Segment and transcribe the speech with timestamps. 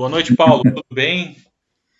[0.00, 0.62] Boa noite, Paulo.
[0.62, 1.36] Tudo bem?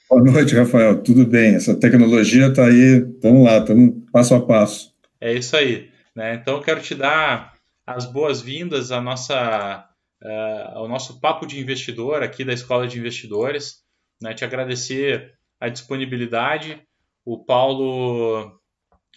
[0.09, 1.03] Boa noite, Rafael.
[1.03, 1.57] Tudo bem?
[1.57, 4.95] Essa tecnologia está aí, estamos lá, estamos passo a passo.
[5.21, 5.91] É isso aí.
[6.17, 6.37] Né?
[6.37, 7.53] Então, eu quero te dar
[7.87, 9.87] as boas-vindas à nossa,
[10.23, 13.83] uh, ao nosso papo de investidor aqui da Escola de Investidores.
[14.23, 14.33] Né?
[14.33, 16.81] Te agradecer a disponibilidade.
[17.23, 18.51] O Paulo,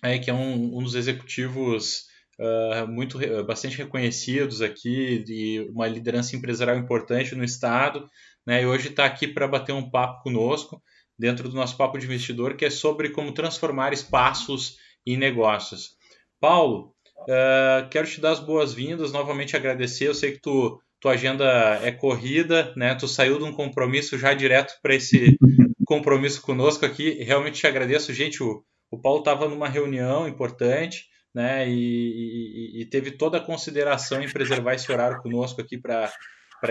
[0.04, 2.08] é, que é um, um dos executivos
[2.38, 8.10] uh, muito bastante reconhecidos aqui de uma liderança empresarial importante no estado,
[8.46, 8.64] né?
[8.64, 10.82] E hoje está aqui para bater um papo conosco
[11.18, 15.96] dentro do nosso papo de investidor, que é sobre como transformar espaços em negócios.
[16.40, 20.08] Paulo, uh, quero te dar as boas-vindas, novamente agradecer.
[20.08, 21.46] Eu sei que tu tua agenda
[21.84, 22.96] é corrida, né?
[22.96, 25.38] Tu saiu de um compromisso já direto para esse
[25.86, 27.22] compromisso conosco aqui.
[27.22, 28.42] Realmente te agradeço, gente.
[28.42, 31.68] O, o Paulo estava numa reunião importante, né?
[31.68, 36.10] E, e, e, teve toda a consideração em preservar esse horário conosco aqui para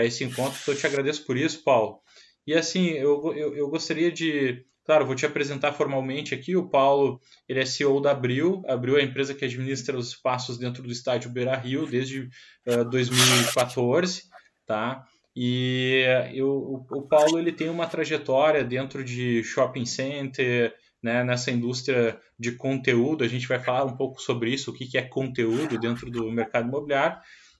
[0.01, 0.57] esse encontro.
[0.61, 1.99] Então, eu te agradeço por isso, Paulo.
[2.47, 4.65] E assim, eu, eu, eu, gostaria de.
[4.85, 6.55] Claro, vou te apresentar formalmente aqui.
[6.55, 8.61] O Paulo, ele é CEO da Abril.
[8.67, 12.29] Abril é a empresa que administra os espaços dentro do estádio Beira Rio desde
[12.67, 14.23] uh, 2014,
[14.65, 15.05] tá?
[15.35, 21.51] E eu, o, o Paulo ele tem uma trajetória dentro de shopping center, né, nessa
[21.51, 23.23] indústria de conteúdo.
[23.23, 26.31] A gente vai falar um pouco sobre isso, o que, que é conteúdo dentro do
[26.31, 27.17] mercado imobiliário.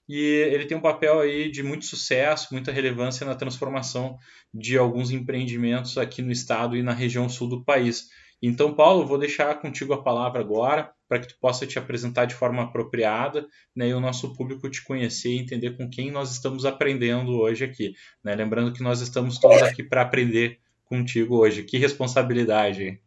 [0.08, 4.18] E ele tem um papel aí de muito sucesso, muita relevância na transformação
[4.52, 8.08] de alguns empreendimentos aqui no estado e na região sul do país.
[8.42, 12.34] Então, Paulo, vou deixar contigo a palavra agora para que tu possa te apresentar de
[12.34, 16.66] forma apropriada né, e o nosso público te conhecer e entender com quem nós estamos
[16.66, 17.94] aprendendo hoje aqui.
[18.22, 18.34] Né?
[18.34, 21.62] Lembrando que nós estamos todos aqui para aprender contigo hoje.
[21.62, 23.00] Que responsabilidade!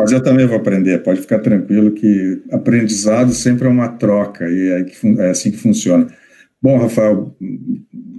[0.00, 4.68] Mas eu também vou aprender, pode ficar tranquilo que aprendizado sempre é uma troca e
[4.68, 6.06] é, é assim que funciona.
[6.60, 7.36] Bom, Rafael,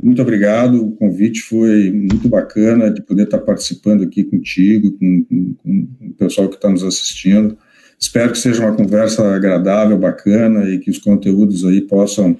[0.02, 5.56] muito obrigado, o convite foi muito bacana de poder estar participando aqui contigo, com, com,
[5.56, 7.58] com o pessoal que está nos assistindo.
[8.00, 12.38] Espero que seja uma conversa agradável, bacana e que os conteúdos aí possam,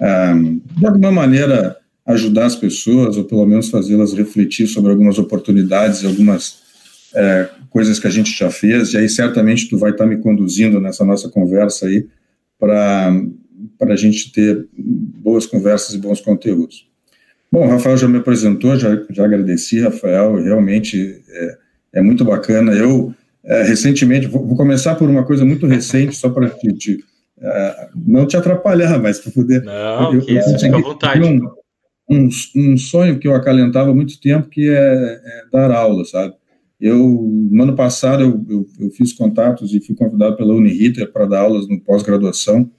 [0.00, 0.34] ah,
[0.76, 6.65] de alguma maneira, ajudar as pessoas ou pelo menos fazê-las refletir sobre algumas oportunidades algumas
[7.16, 10.78] é, coisas que a gente já fez, e aí certamente tu vai estar me conduzindo
[10.78, 12.06] nessa nossa conversa aí
[12.58, 13.10] para
[13.80, 16.86] a gente ter boas conversas e bons conteúdos.
[17.50, 21.58] Bom, o Rafael já me apresentou, já, já agradeci, Rafael, realmente é,
[21.94, 22.72] é muito bacana.
[22.72, 27.02] Eu, é, recentemente, vou, vou, começar por uma coisa muito recente, só para te,
[27.40, 29.62] é, não te atrapalhar, mas para poder...
[29.62, 31.22] Não, eu, que eu, isso, fica à vontade.
[31.22, 31.40] Um,
[32.10, 36.34] um, um, sonho que eu acalentava há muito tempo, que é, é dar aula, sabe?
[36.80, 36.98] Eu,
[37.50, 41.40] no ano passado, eu, eu, eu fiz contatos e fui convidado pela Uniriter para dar
[41.40, 42.70] aulas no pós-graduação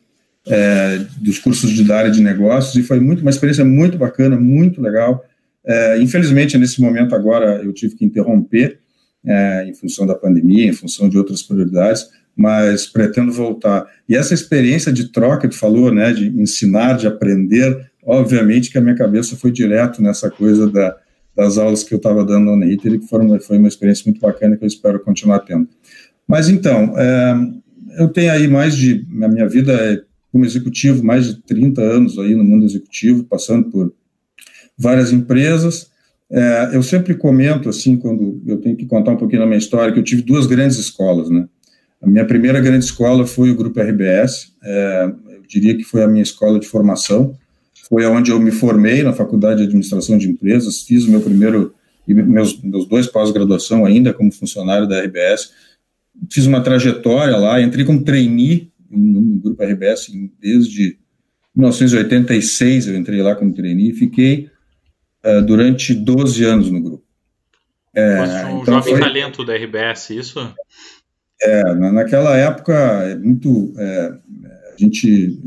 [0.48, 4.82] é, dos cursos de área de negócios e foi muito uma experiência muito bacana, muito
[4.82, 5.24] legal.
[5.66, 8.80] É, infelizmente, nesse momento agora, eu tive que interromper
[9.26, 13.86] é, em função da pandemia, em função de outras prioridades, mas pretendo voltar.
[14.08, 18.82] E essa experiência de troca tu falou, né, de ensinar, de aprender, obviamente que a
[18.82, 20.96] minha cabeça foi direto nessa coisa da
[21.38, 24.20] das aulas que eu estava dando na Uniter e que foram, foi uma experiência muito
[24.20, 25.70] bacana que eu espero continuar tendo.
[26.28, 27.36] Mas então, é,
[28.00, 32.18] eu tenho aí mais de, a minha vida é como executivo, mais de 30 anos
[32.18, 33.94] aí no mundo executivo, passando por
[34.76, 35.92] várias empresas.
[36.30, 39.94] É, eu sempre comento, assim, quando eu tenho que contar um pouquinho da minha história,
[39.94, 41.48] que eu tive duas grandes escolas, né?
[42.02, 46.08] A minha primeira grande escola foi o Grupo RBS, é, eu diria que foi a
[46.08, 47.36] minha escola de formação,
[47.88, 51.74] foi onde eu me formei na Faculdade de Administração de Empresas, fiz o meu primeiro
[52.08, 55.52] e meus, meus dois pós-graduação ainda como funcionário da RBS,
[56.32, 60.08] fiz uma trajetória lá, entrei como trainee no grupo RBS
[60.40, 60.98] desde
[61.56, 64.50] 1986, eu entrei lá como trainee, fiquei
[65.26, 67.04] uh, durante 12 anos no grupo.
[67.96, 70.56] É, um então jovem foi, talento da RBS, isso?
[71.42, 74.14] É, naquela época, é muito, é,
[74.74, 75.40] a gente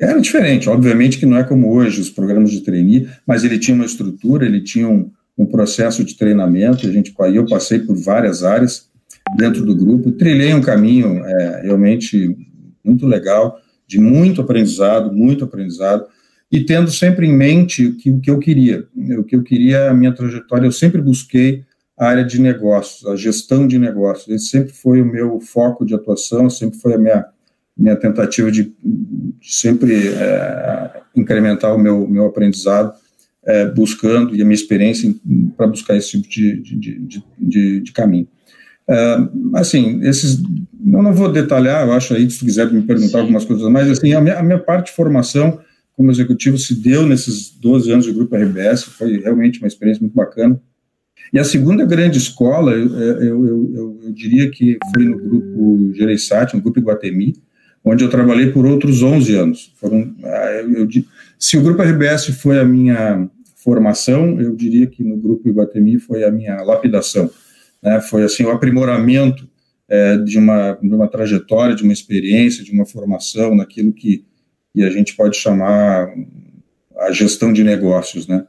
[0.00, 3.74] era diferente, obviamente que não é como hoje os programas de trainee, mas ele tinha
[3.74, 8.42] uma estrutura, ele tinha um, um processo de treinamento, a gente, eu passei por várias
[8.42, 8.88] áreas
[9.36, 12.36] dentro do grupo, trilhei um caminho é, realmente
[12.84, 16.06] muito legal, de muito aprendizado, muito aprendizado,
[16.50, 18.86] e tendo sempre em mente o que, o que eu queria.
[19.18, 21.62] O que eu queria, a minha trajetória, eu sempre busquei
[21.96, 24.28] a área de negócios, a gestão de negócios.
[24.28, 27.26] Esse sempre foi o meu foco de atuação, sempre foi a minha
[27.80, 32.92] minha tentativa de, de sempre é, incrementar o meu, meu aprendizado,
[33.46, 35.12] é, buscando, e a minha experiência
[35.56, 38.28] para buscar esse tipo de, de, de, de caminho.
[38.86, 39.16] É,
[39.54, 43.20] assim, esses, eu não vou detalhar, eu acho aí, se tu quiser me perguntar Sim.
[43.20, 45.58] algumas coisas mais, assim, a minha, a minha parte de formação
[45.96, 50.14] como executivo se deu nesses 12 anos de Grupo RBS, foi realmente uma experiência muito
[50.14, 50.60] bacana.
[51.32, 56.56] E a segunda grande escola, eu, eu, eu, eu diria que foi no Grupo Gereissati,
[56.56, 57.34] no Grupo Iguatemi,
[57.84, 59.72] onde eu trabalhei por outros 11 anos.
[59.76, 60.62] Foram, ah,
[61.38, 66.24] se o Grupo RBS foi a minha formação, eu diria que no Grupo Iguatemi foi
[66.24, 67.30] a minha lapidação.
[67.82, 68.00] Né?
[68.00, 69.48] Foi assim o aprimoramento
[69.88, 74.24] é, de, uma, de uma trajetória, de uma experiência, de uma formação naquilo que,
[74.72, 76.08] que a gente pode chamar
[76.96, 78.44] a gestão de negócios, né?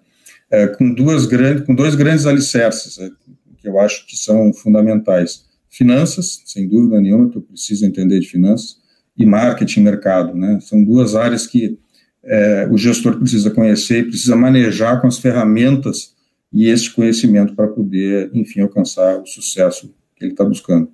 [0.52, 3.10] É, com duas grandes, com dois grandes alicerces é,
[3.58, 8.81] que eu acho que são fundamentais: finanças, sem dúvida nenhuma, tu precisa entender de finanças,
[9.18, 10.60] e marketing, mercado, né?
[10.62, 11.78] São duas áreas que
[12.24, 16.16] é, o gestor precisa conhecer e precisa manejar com as ferramentas
[16.54, 20.92] e esse conhecimento para poder, enfim, alcançar o sucesso que ele está buscando.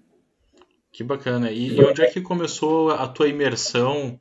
[0.92, 1.52] Que bacana.
[1.52, 4.20] E, e, onde é que começou a tua imersão,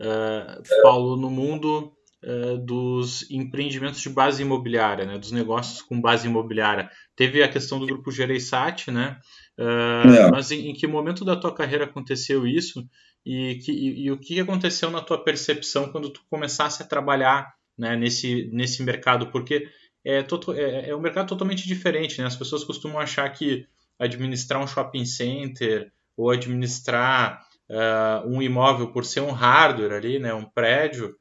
[0.00, 1.92] uh, Paulo, no mundo
[2.22, 6.90] uh, dos empreendimentos de base imobiliária, né, dos negócios com base imobiliária?
[7.16, 9.18] Teve a questão do grupo Gereissat, né?
[9.58, 10.30] Uh, é.
[10.30, 12.86] Mas em, em, que momento da tua carreira aconteceu isso?
[13.24, 17.54] E, que, e, e, o que aconteceu na tua percepção quando tu começasse a trabalhar
[17.76, 19.28] né, nesse, nesse mercado?
[19.28, 19.68] Porque
[20.04, 22.26] é, é, é um mercado totalmente diferente, né?
[22.26, 23.66] As pessoas costumam achar que
[23.98, 30.34] administrar um shopping center ou administrar uh, um imóvel por ser um hardware ali, né?
[30.34, 31.16] Um prédio,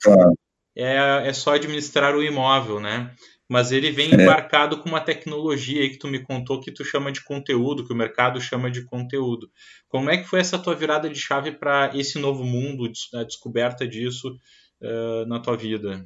[0.76, 3.16] é, é só administrar o imóvel, né?
[3.50, 4.16] Mas ele vem é.
[4.16, 7.94] embarcado com uma tecnologia aí que tu me contou que tu chama de conteúdo, que
[7.94, 9.50] o mercado chama de conteúdo.
[9.90, 13.88] Como é que foi essa tua virada de chave para esse novo mundo, a descoberta
[13.88, 14.36] disso
[14.82, 16.06] uh, na tua vida?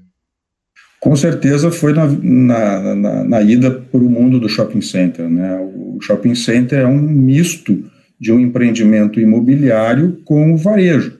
[1.00, 5.30] Com certeza foi na, na, na, na ida para o mundo do shopping center.
[5.30, 5.60] Né?
[5.60, 7.89] O shopping center é um misto
[8.19, 11.19] de um empreendimento imobiliário com o varejo.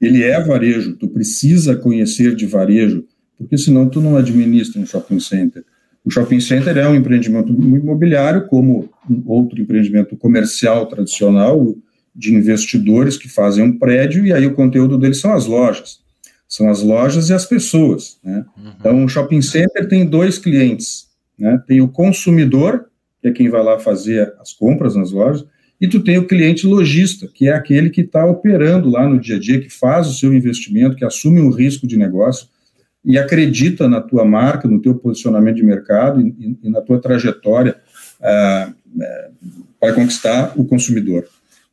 [0.00, 3.04] Ele é varejo, tu precisa conhecer de varejo,
[3.38, 5.64] porque senão tu não administra um shopping center.
[6.04, 8.90] O shopping center é um empreendimento imobiliário, como
[9.24, 11.74] outro empreendimento comercial tradicional,
[12.14, 16.00] de investidores que fazem um prédio, e aí o conteúdo deles são as lojas
[16.48, 18.18] são as lojas e as pessoas.
[18.24, 18.44] Né?
[18.56, 18.72] Uhum.
[18.80, 21.06] Então, o shopping center tem dois clientes.
[21.38, 21.62] Né?
[21.66, 22.86] Tem o consumidor,
[23.20, 25.44] que é quem vai lá fazer as compras nas lojas,
[25.80, 29.36] e tu tem o cliente lojista, que é aquele que está operando lá no dia
[29.36, 32.48] a dia, que faz o seu investimento, que assume um risco de negócio
[33.04, 37.76] e acredita na tua marca, no teu posicionamento de mercado e, e na tua trajetória
[38.20, 39.30] ah, eh,
[39.80, 41.24] para conquistar o consumidor.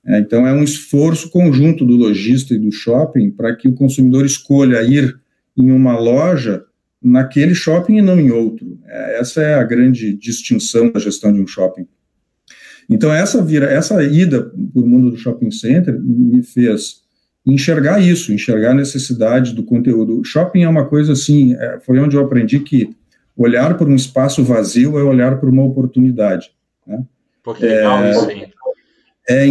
[0.06, 4.26] É, então, é um esforço conjunto do lojista e do shopping para que o consumidor
[4.26, 5.20] escolha ir
[5.58, 6.64] em uma loja
[7.02, 8.78] naquele shopping e não em outro.
[8.86, 11.88] É, essa é a grande distinção da gestão de um shopping.
[12.88, 17.05] Então, essa, vira, essa ida para o mundo do shopping center me fez
[17.46, 20.24] enxergar isso, enxergar a necessidade do conteúdo.
[20.24, 22.90] Shopping é uma coisa assim, é, foi onde eu aprendi que
[23.38, 26.52] olhar para um espaço vazio é olhar para uma oportunidade.
[26.88, 27.04] Né?
[27.44, 28.54] Pô, que legal é, isso, hein?
[29.28, 29.48] é,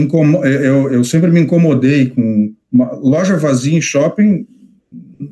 [0.66, 4.46] eu, eu sempre me incomodei com uma loja vazia em shopping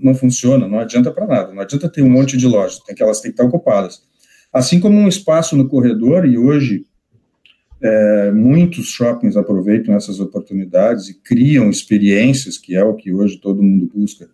[0.00, 3.02] não funciona, não adianta para nada, não adianta ter um monte de lojas, tem que
[3.02, 4.02] elas têm que estar ocupadas.
[4.52, 6.84] Assim como um espaço no corredor, e hoje
[7.82, 13.62] é, muitos shoppings aproveitam essas oportunidades e criam experiências, que é o que hoje todo
[13.62, 14.28] mundo busca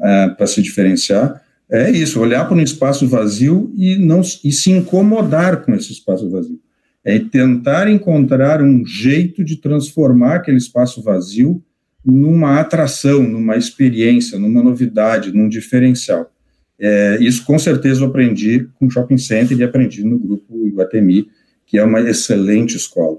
[0.00, 4.70] é, para se diferenciar, é isso, olhar para um espaço vazio e, não, e se
[4.70, 6.60] incomodar com esse espaço vazio
[7.04, 11.62] é tentar encontrar um jeito de transformar aquele espaço vazio
[12.04, 16.30] numa atração, numa experiência, numa novidade, num diferencial.
[16.78, 21.28] É, isso com certeza eu aprendi com o Shopping Center e aprendi no grupo Iguatemi,
[21.72, 23.18] que é uma excelente escola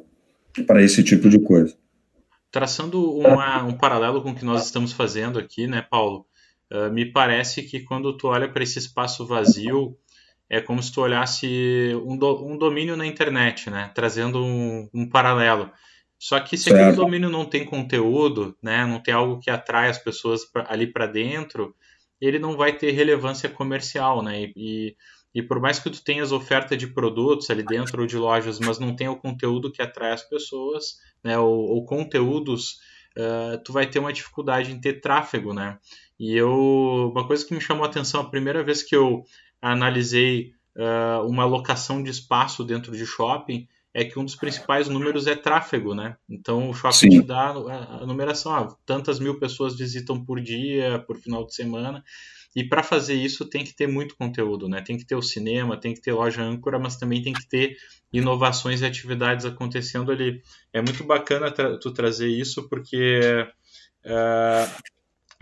[0.67, 1.75] para esse tipo de coisa.
[2.51, 6.27] Traçando uma, um paralelo com o que nós estamos fazendo aqui, né, Paulo?
[6.71, 9.97] Uh, me parece que quando tu olha para esse espaço vazio,
[10.47, 11.47] é como se tu olhasse
[12.05, 13.89] um, do, um domínio na internet, né?
[13.95, 15.71] Trazendo um, um paralelo.
[16.19, 16.79] Só que se certo.
[16.79, 18.85] aquele domínio não tem conteúdo, né?
[18.85, 21.75] Não tem algo que atrai as pessoas pra, ali para dentro,
[22.21, 24.43] ele não vai ter relevância comercial, né?
[24.43, 24.95] E, e
[25.41, 28.95] por mais que tu tenhas oferta de produtos ali dentro ou de lojas, mas não
[28.95, 31.37] tem o conteúdo que atrai as pessoas, né?
[31.39, 32.79] Ou, ou conteúdos,
[33.17, 35.79] uh, tu vai ter uma dificuldade em ter tráfego, né?
[36.19, 39.23] E eu, uma coisa que me chamou a atenção a primeira vez que eu
[39.59, 45.27] analisei uh, uma alocação de espaço dentro de shopping, é que um dos principais números
[45.27, 46.17] é tráfego, né?
[46.27, 47.09] Então o shopping Sim.
[47.09, 52.03] te dá a numeração, ah, tantas mil pessoas visitam por dia, por final de semana.
[52.55, 54.81] E para fazer isso tem que ter muito conteúdo, né?
[54.81, 57.75] Tem que ter o cinema, tem que ter loja âncora, mas também tem que ter
[58.11, 60.41] inovações e atividades acontecendo ali.
[60.71, 63.47] É muito bacana tra tu trazer isso porque
[64.05, 64.83] uh,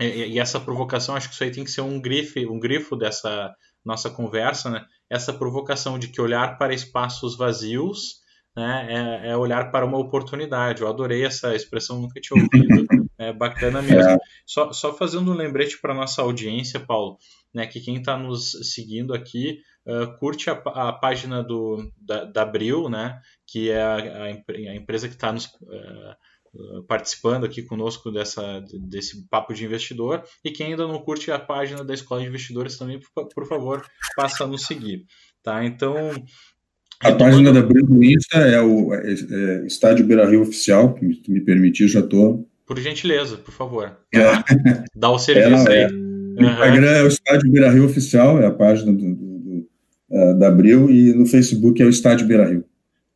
[0.00, 2.96] e, e, essa provocação, acho que isso aí tem que ser um grifo, um grifo
[2.96, 3.54] dessa
[3.84, 4.84] nossa conversa, né?
[5.10, 8.22] Essa provocação de que olhar para espaços vazios
[8.56, 10.82] né, é, é, olhar para uma oportunidade.
[10.82, 13.01] Eu adorei essa expressão, nunca tinha ouvido.
[13.28, 14.10] É bacana mesmo.
[14.10, 14.18] É.
[14.46, 17.18] Só, só fazendo um lembrete para nossa audiência, Paulo,
[17.54, 22.42] né, que quem está nos seguindo aqui uh, curte a, a, página do, da, da
[22.42, 25.46] Abril, né, que é a, a, empresa que está nos.
[25.46, 26.16] Uh,
[26.86, 30.22] participando aqui conosco dessa, desse papo de investidor.
[30.44, 33.00] E quem ainda não curte a página da Escola de Investidores também,
[33.34, 33.82] por, favor,
[34.14, 35.06] passa a nos seguir.
[35.42, 35.64] Tá?
[35.64, 36.14] Então,
[37.00, 41.20] a página da Branco Insta é o é, é, Estádio Beira Rio Oficial, que me,
[41.28, 42.48] me permitir, já estou.
[42.66, 43.98] Por gentileza, por favor.
[44.14, 44.20] É.
[44.94, 45.92] Dá o serviço é, aí.
[45.92, 49.68] O Instagram é o Estádio Beira Rio Oficial, é a página do, do, do,
[50.10, 52.64] uh, da Abril, e no Facebook é o Estádio Beira Rio.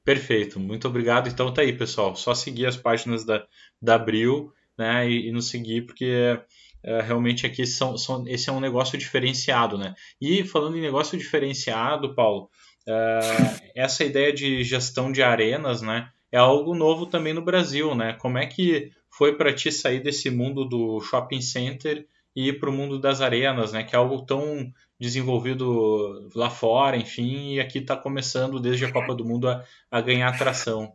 [0.05, 1.29] Perfeito, muito obrigado.
[1.29, 2.15] Então tá aí, pessoal.
[2.15, 3.45] Só seguir as páginas da,
[3.81, 6.39] da Abril né, e, e nos seguir, porque
[6.85, 9.77] é, realmente aqui são, são, esse é um negócio diferenciado.
[9.77, 9.95] Né?
[10.21, 12.51] E falando em negócio diferenciado, Paulo,
[12.87, 18.15] Uh, essa ideia de gestão de arenas, né, é algo novo também no Brasil, né?
[18.15, 22.69] Como é que foi para ti sair desse mundo do shopping center e ir para
[22.69, 23.83] o mundo das arenas, né?
[23.83, 24.71] Que é algo tão
[25.01, 30.01] desenvolvido lá fora, enfim, e aqui está começando desde a Copa do Mundo a, a,
[30.01, 30.93] ganhar atração.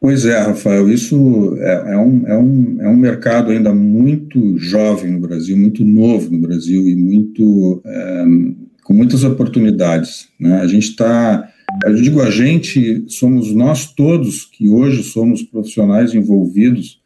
[0.00, 5.12] Pois é, Rafael, isso é, é, um, é, um, é um mercado ainda muito jovem
[5.12, 8.24] no Brasil, muito novo no Brasil e muito é,
[8.82, 10.28] com muitas oportunidades.
[10.40, 10.60] Né?
[10.60, 11.51] A gente está,
[11.84, 17.00] eu digo a gente, somos nós todos que hoje somos profissionais envolvidos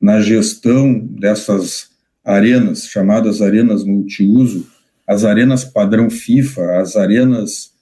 [0.00, 1.90] na gestão dessas
[2.24, 4.66] arenas, chamadas arenas multiuso,
[5.06, 7.72] as arenas padrão FIFA, as arenas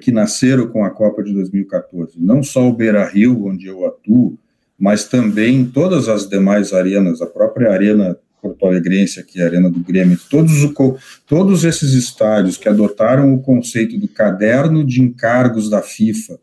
[0.00, 2.14] que nasceram com a Copa de 2014.
[2.18, 4.38] Não só o Beira Rio, onde eu atuo,
[4.78, 9.80] mas também todas as demais arenas, a própria Arena Porto Alegrense, aqui, a Arena do
[9.80, 15.82] Grêmio, todos, o, todos esses estádios que adotaram o conceito do caderno de encargos da
[15.82, 16.38] FIFA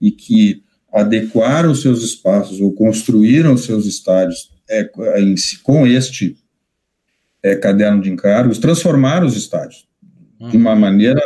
[0.00, 6.36] e que adequaram seus espaços ou construíram seus estádios é, em, com este
[7.42, 9.88] é, caderno de encargos, transformaram os estádios
[10.48, 10.80] de uma uhum.
[10.80, 11.20] maneira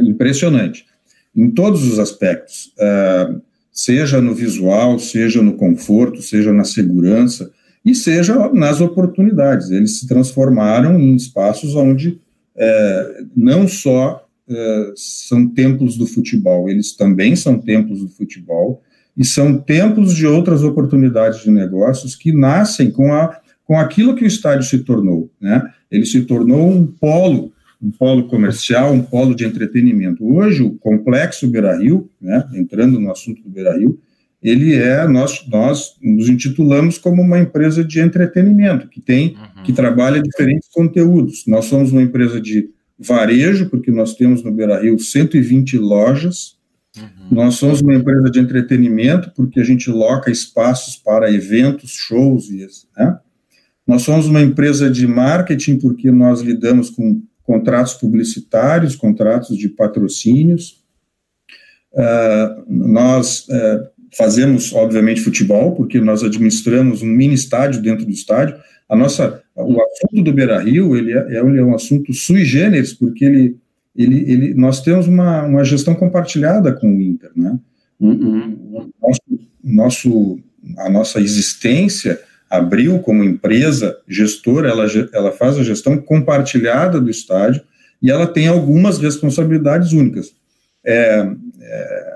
[0.00, 0.86] impressionante,
[1.34, 3.42] em todos os aspectos, uh,
[3.72, 7.50] seja no visual, seja no conforto, seja na segurança,
[7.84, 9.70] e seja nas oportunidades.
[9.70, 12.18] Eles se transformaram em espaços onde
[12.56, 18.82] é, não só é, são templos do futebol, eles também são templos do futebol
[19.16, 24.24] e são templos de outras oportunidades de negócios que nascem com, a, com aquilo que
[24.24, 25.30] o estádio se tornou.
[25.40, 25.62] Né?
[25.90, 30.24] Ele se tornou um polo, um polo comercial, um polo de entretenimento.
[30.24, 33.98] Hoje, o complexo Beira-Rio, né, entrando no assunto do Beira-Rio,
[34.44, 39.62] ele é, nós, nós nos intitulamos como uma empresa de entretenimento, que tem, uhum.
[39.62, 41.44] que trabalha diferentes conteúdos.
[41.46, 46.58] Nós somos uma empresa de varejo, porque nós temos no Beira Rio 120 lojas.
[46.94, 47.28] Uhum.
[47.30, 52.66] Nós somos uma empresa de entretenimento, porque a gente loca espaços para eventos, shows e
[52.98, 53.18] né?
[53.86, 60.84] Nós somos uma empresa de marketing, porque nós lidamos com contratos publicitários, contratos de patrocínios.
[61.92, 68.56] Uh, nós uh, Fazemos, obviamente, futebol, porque nós administramos um mini estádio dentro do estádio.
[68.88, 72.92] A nossa, o assunto do Beira Rio ele é, ele é um assunto sui generis,
[72.92, 73.56] porque ele,
[73.96, 77.30] ele, ele, nós temos uma, uma gestão compartilhada com o Inter.
[77.34, 77.58] Né?
[77.98, 78.90] Uhum.
[79.02, 79.20] Nosso,
[79.62, 80.38] nosso,
[80.78, 87.62] a nossa existência abriu como empresa gestora, ela, ela faz a gestão compartilhada do estádio
[88.00, 90.34] e ela tem algumas responsabilidades únicas.
[90.84, 91.26] É,
[91.60, 92.13] é,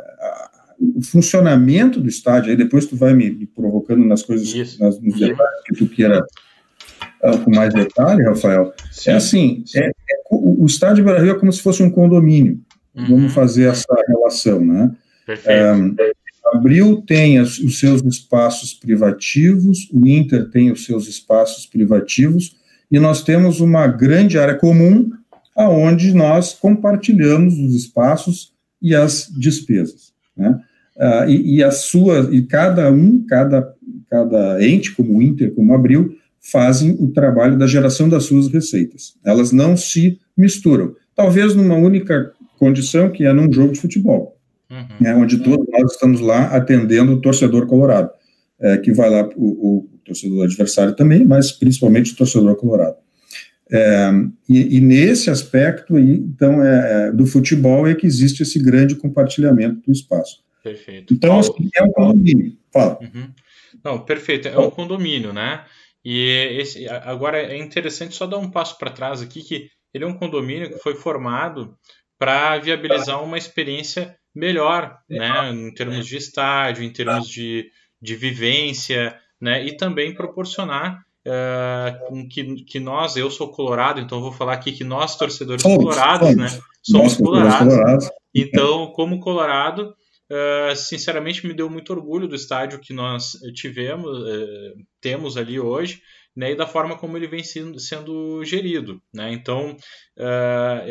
[0.81, 5.19] o funcionamento do estádio, aí depois tu vai me, me provocando nas coisas, nas, nos
[5.19, 6.25] detalhes que tu queira
[7.23, 8.73] uh, com mais detalhe, Rafael.
[8.91, 9.11] Sim.
[9.11, 9.93] É assim, é, é,
[10.31, 12.61] o, o estádio Beira Rio é como se fosse um condomínio.
[12.95, 13.07] Uhum.
[13.07, 14.91] Vamos fazer essa relação, né?
[15.29, 15.95] Um,
[16.55, 22.57] Abril tem as, os seus espaços privativos, o Inter tem os seus espaços privativos,
[22.91, 25.11] e nós temos uma grande área comum
[25.55, 30.13] aonde nós compartilhamos os espaços e as despesas.
[30.37, 30.59] Né?
[30.99, 33.73] Uh, e, e, a sua, e cada um, cada,
[34.11, 38.49] cada ente, como o Inter, como o Abril, fazem o trabalho da geração das suas
[38.49, 39.15] receitas.
[39.25, 40.95] Elas não se misturam.
[41.15, 44.37] Talvez numa única condição, que é num jogo de futebol,
[44.71, 44.87] uhum.
[45.01, 48.11] né, onde todos nós estamos lá atendendo o torcedor colorado,
[48.61, 52.97] é, que vai lá, o, o, torcedor adversário também, mas principalmente o torcedor colorado.
[53.71, 54.11] É,
[54.49, 58.95] e, e, nesse aspecto aí, então, é, é, do futebol é que existe esse grande
[58.95, 60.39] compartilhamento do espaço.
[60.63, 61.15] Perfeito.
[61.15, 62.57] Então, assim, é um condomínio.
[62.73, 62.99] Fala.
[63.01, 63.33] Uhum.
[63.85, 64.49] Não, perfeito.
[64.49, 65.65] É um condomínio, né?
[66.05, 70.07] E esse, agora é interessante só dar um passo para trás aqui, que ele é
[70.07, 71.77] um condomínio que foi formado
[72.19, 79.17] para viabilizar uma experiência melhor, né, em termos de estádio, em termos de, de vivência,
[79.41, 84.73] né, e também proporcionar uh, que, que nós, eu sou colorado, então vou falar aqui
[84.73, 86.47] que nós, torcedores somos, colorados, né,
[86.83, 89.95] somos colorados, colorados, então, como colorado,
[90.31, 96.01] uh, sinceramente me deu muito orgulho do estádio que nós tivemos, uh, temos ali hoje,
[96.37, 99.03] né, e da forma como ele vem sendo, sendo gerido.
[99.13, 99.33] Né?
[99.33, 99.77] Então,
[100.19, 100.87] uh,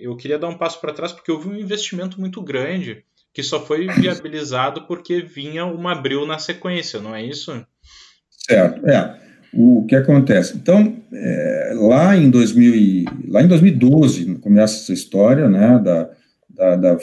[0.00, 3.64] eu queria dar um passo para trás porque houve um investimento muito grande que só
[3.64, 7.66] foi viabilizado porque vinha uma abril na sequência, não é isso?
[8.30, 9.20] Certo, é.
[9.52, 10.56] O que acontece?
[10.56, 16.10] Então, é, lá, em 2000, lá em 2012, começa essa história, né, da,
[16.56, 16.98] da, da,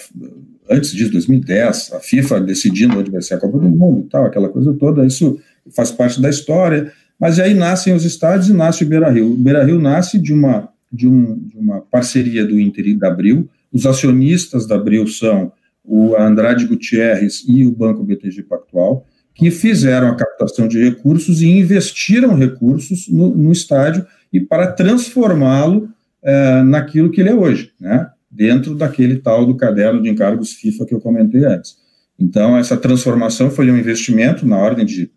[0.70, 4.50] antes disso, 2010, a FIFA decidindo onde vai ser a Copa do Mundo tal, aquela
[4.50, 5.40] coisa toda, isso
[5.76, 9.34] faz parte da história, mas aí nascem os estádios e nasce o Beira-Rio.
[9.34, 13.50] O Beira-Rio nasce de uma, de, um, de uma parceria do Inter e da Abril,
[13.72, 15.52] os acionistas da Abril são
[15.84, 21.48] o Andrade Gutierrez e o Banco BTG Pactual, que fizeram a captação de recursos e
[21.48, 25.90] investiram recursos no, no estádio e para transformá-lo
[26.22, 28.10] é, naquilo que ele é hoje, né?
[28.32, 31.76] Dentro daquele tal do caderno de encargos FIFA que eu comentei antes.
[32.18, 35.12] Então, essa transformação foi um investimento na ordem de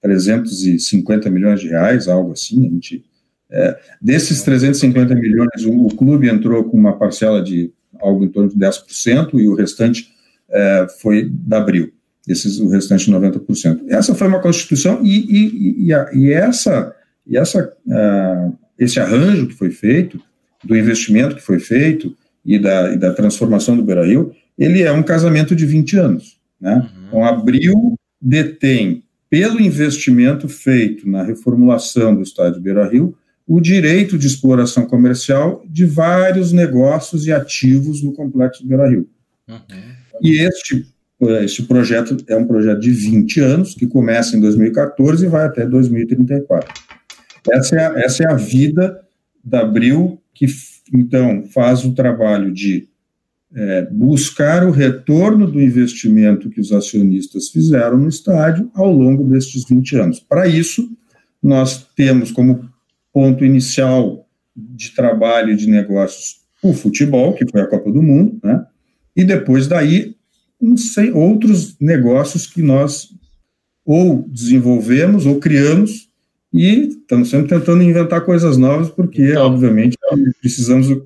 [0.00, 2.66] 350 milhões de reais, algo assim.
[2.66, 3.04] A gente,
[3.50, 8.50] é, desses 350 milhões, o, o, clube entrou com uma parcela de algo em torno
[8.50, 10.10] de 10% e o restante
[10.50, 11.92] é, foi da Abril,
[12.28, 13.86] esses, o restante 90%.
[13.88, 16.94] Essa foi uma constituição e, e, e, a, e essa,
[17.26, 20.20] e essa, uh, esse arranjo que foi feito,
[20.64, 22.16] do investimento que foi feito
[22.48, 26.40] e da, e da transformação do Beira-Rio, ele é um casamento de 20 anos.
[26.58, 26.76] Né?
[26.76, 27.06] Uhum.
[27.06, 33.14] Então, Abril detém, pelo investimento feito na reformulação do estádio Beira-Rio,
[33.46, 39.06] o direito de exploração comercial de vários negócios e ativos no complexo do Beira-Rio.
[39.46, 39.58] Uhum.
[40.22, 40.86] E este,
[41.42, 45.66] este projeto é um projeto de 20 anos, que começa em 2014 e vai até
[45.66, 46.82] 2034.
[47.50, 49.00] Essa é a, essa é a vida
[49.44, 50.46] da Abril, que
[50.92, 52.88] então faz o trabalho de
[53.54, 59.64] é, buscar o retorno do investimento que os acionistas fizeram no estádio ao longo destes
[59.68, 60.20] 20 anos.
[60.20, 60.88] Para isso,
[61.42, 62.68] nós temos como
[63.12, 68.64] ponto inicial de trabalho de negócios o futebol, que foi a Copa do Mundo, né?
[69.14, 70.16] E depois daí,
[70.60, 70.74] um,
[71.14, 73.08] outros negócios que nós
[73.84, 76.07] ou desenvolvemos ou criamos
[76.52, 79.96] e estamos sempre tentando inventar coisas novas, porque, então, obviamente,
[80.40, 81.02] precisamos de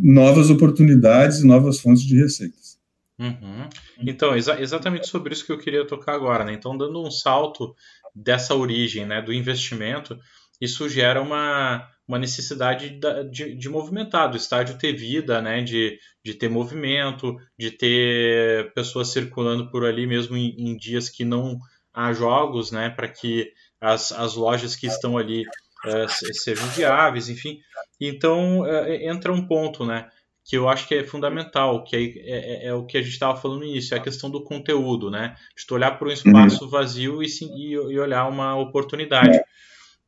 [0.00, 2.78] novas oportunidades e novas fontes de receitas.
[3.18, 3.68] Uhum.
[4.00, 6.52] Então, exa exatamente sobre isso que eu queria tocar agora, né?
[6.52, 7.74] Então, dando um salto
[8.14, 10.18] dessa origem, né, do investimento,
[10.60, 12.98] isso gera uma, uma necessidade
[13.30, 19.08] de, de movimentar, do estádio ter vida, né, de, de ter movimento, de ter pessoas
[19.08, 21.58] circulando por ali mesmo em, em dias que não
[21.92, 23.52] há jogos, né, para que
[23.84, 27.60] as, as lojas que estão ali uh, sejam viáveis, enfim.
[28.00, 30.08] Então uh, entra um ponto, né,
[30.44, 33.38] que eu acho que é fundamental, que é, é, é o que a gente estava
[33.38, 36.64] falando no início, é a questão do conteúdo, né, de tu olhar para um espaço
[36.64, 36.70] uhum.
[36.70, 39.38] vazio e, e, e olhar uma oportunidade.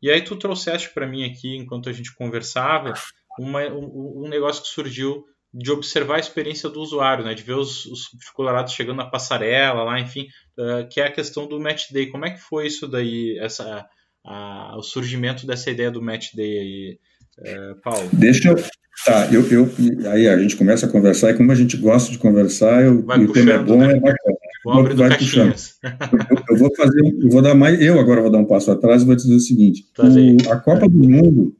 [0.00, 2.94] E aí tu trouxeste para mim aqui, enquanto a gente conversava,
[3.38, 5.24] uma, um, um, negócio que surgiu
[5.56, 7.32] de observar a experiência do usuário, né?
[7.32, 11.48] De ver os, os colorados chegando na passarela lá, enfim, uh, que é a questão
[11.48, 12.06] do match day.
[12.08, 13.86] Como é que foi isso daí, essa,
[14.22, 16.98] a, o surgimento dessa ideia do match day aí,
[17.38, 18.06] uh, Paulo?
[18.12, 18.56] Deixa eu...
[19.04, 19.70] Tá, eu, eu,
[20.10, 23.24] aí a gente começa a conversar, e como a gente gosta de conversar, eu, e
[23.24, 23.92] o tema é bom, né?
[23.92, 24.38] é bacana.
[24.64, 25.54] Vou vai puxando.
[25.84, 29.02] Eu, eu, vou fazer, eu vou dar mais, eu agora vou dar um passo atrás
[29.02, 31.54] e vou dizer o seguinte: o, a Copa do Mundo,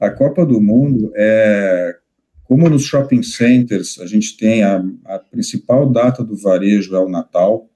[0.00, 1.96] a Copa do Mundo é
[2.44, 7.08] como nos shopping centers a gente tem a, a principal data do varejo é o
[7.08, 7.68] Natal,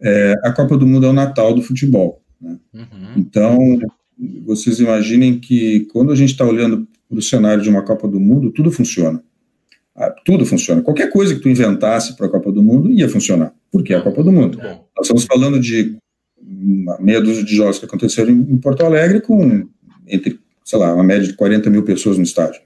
[0.00, 2.20] é, a Copa do Mundo é o Natal do futebol.
[2.40, 2.58] Né?
[2.74, 3.12] Uhum.
[3.16, 3.78] Então,
[4.44, 8.18] vocês imaginem que quando a gente está olhando para o cenário de uma Copa do
[8.18, 9.22] Mundo, tudo funciona.
[9.94, 10.82] Ah, tudo funciona.
[10.82, 14.02] Qualquer coisa que tu inventasse para a Copa do Mundo ia funcionar, porque é a
[14.02, 14.58] Copa do Mundo.
[14.58, 15.96] Nós estamos falando de
[16.40, 19.68] uma meia dúzia de jogos que aconteceram em Porto Alegre com
[20.08, 22.60] entre, sei lá, uma média de 40 mil pessoas no estádio.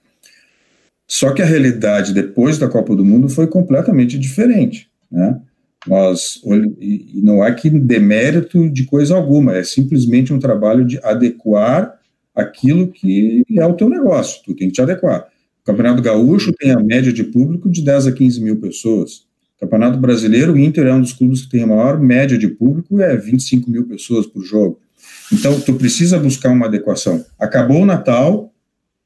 [1.06, 5.40] Só que a realidade depois da Copa do Mundo foi completamente diferente, né?
[5.86, 6.40] Nós,
[6.80, 11.94] e não há que demérito de coisa alguma, é simplesmente um trabalho de adequar
[12.34, 15.28] aquilo que é o teu negócio, tu tem que te adequar.
[15.62, 19.26] O Campeonato Gaúcho tem a média de público de 10 a 15 mil pessoas.
[19.56, 22.48] O Campeonato Brasileiro, o Inter é um dos clubes que tem a maior média de
[22.48, 24.78] público, é 25 mil pessoas por jogo.
[25.32, 27.24] Então, tu precisa buscar uma adequação.
[27.38, 28.52] Acabou o Natal,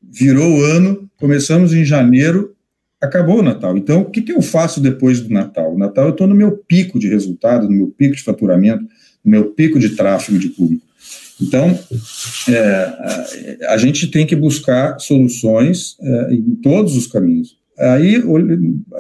[0.02, 2.56] virou o ano, começamos em janeiro,
[3.00, 3.76] acabou o Natal.
[3.76, 5.74] Então, o que, que eu faço depois do Natal?
[5.74, 8.82] O Natal eu estou no meu pico de resultado, no meu pico de faturamento,
[9.24, 10.84] no meu pico de tráfego de público.
[11.40, 11.78] Então,
[12.48, 17.58] é, a, gente tem que buscar soluções é, em todos os caminhos.
[17.78, 18.22] Aí,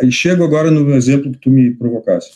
[0.00, 2.30] aí chego agora no exemplo que tu me provocasse.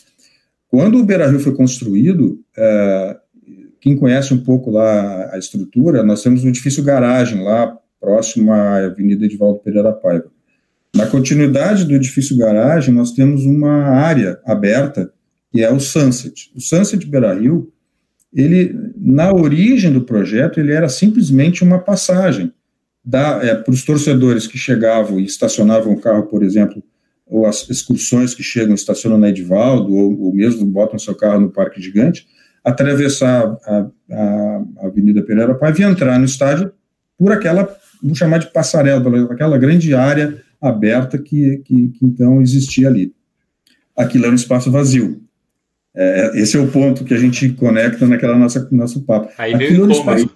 [0.67, 3.17] Quando o Beira Rio foi construído, é,
[3.81, 8.85] quem conhece um pouco lá a estrutura, nós temos um edifício garagem lá próximo à
[8.85, 10.27] Avenida Edivaldo Pereira Paiva.
[10.95, 15.11] Na continuidade do edifício garagem, nós temos uma área aberta,
[15.51, 16.51] que é o Sunset.
[16.55, 17.73] O Sunset Beira Rio,
[18.31, 22.53] ele, na origem do projeto, ele era simplesmente uma passagem
[23.41, 26.83] é, para os torcedores que chegavam e estacionavam o carro, por exemplo,
[27.25, 31.49] ou as excursões que chegam estacionam na Edivaldo, ou, ou mesmo botam seu carro no
[31.49, 32.27] Parque Gigante,
[32.63, 36.71] atravessar a, a, a Avenida Pereira Paiva e entrar no estádio
[37.17, 37.65] por aquela,
[38.05, 43.13] vamos chamar de passarela, aquela grande área aberta que, que, que então existia ali.
[43.95, 45.21] Aquilo é um espaço vazio.
[45.95, 49.31] É, esse é o ponto que a gente conecta naquela nossa nosso papo.
[49.37, 50.31] Aí veio o incômodo.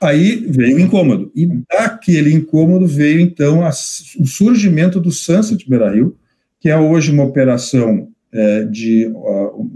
[0.00, 1.32] Aí veio o incômodo.
[1.34, 6.16] E daquele incômodo veio, então, a, o surgimento do Sunset Beira Rio,
[6.60, 9.70] que é hoje uma operação é, de uh,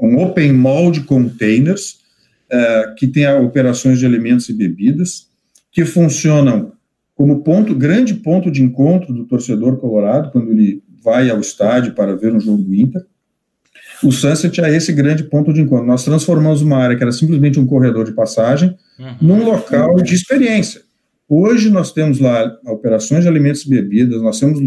[0.00, 1.98] um open mall de containers,
[2.52, 5.31] uh, que tem operações de alimentos e bebidas,
[5.72, 6.72] que funcionam
[7.14, 12.14] como ponto, grande ponto de encontro do torcedor colorado, quando ele vai ao estádio para
[12.14, 13.04] ver um jogo do Inter.
[14.04, 15.86] O Sunset é esse grande ponto de encontro.
[15.86, 19.16] Nós transformamos uma área que era simplesmente um corredor de passagem uhum.
[19.20, 20.82] num local de experiência.
[21.28, 24.60] Hoje nós temos lá operações de alimentos e bebidas, nós temos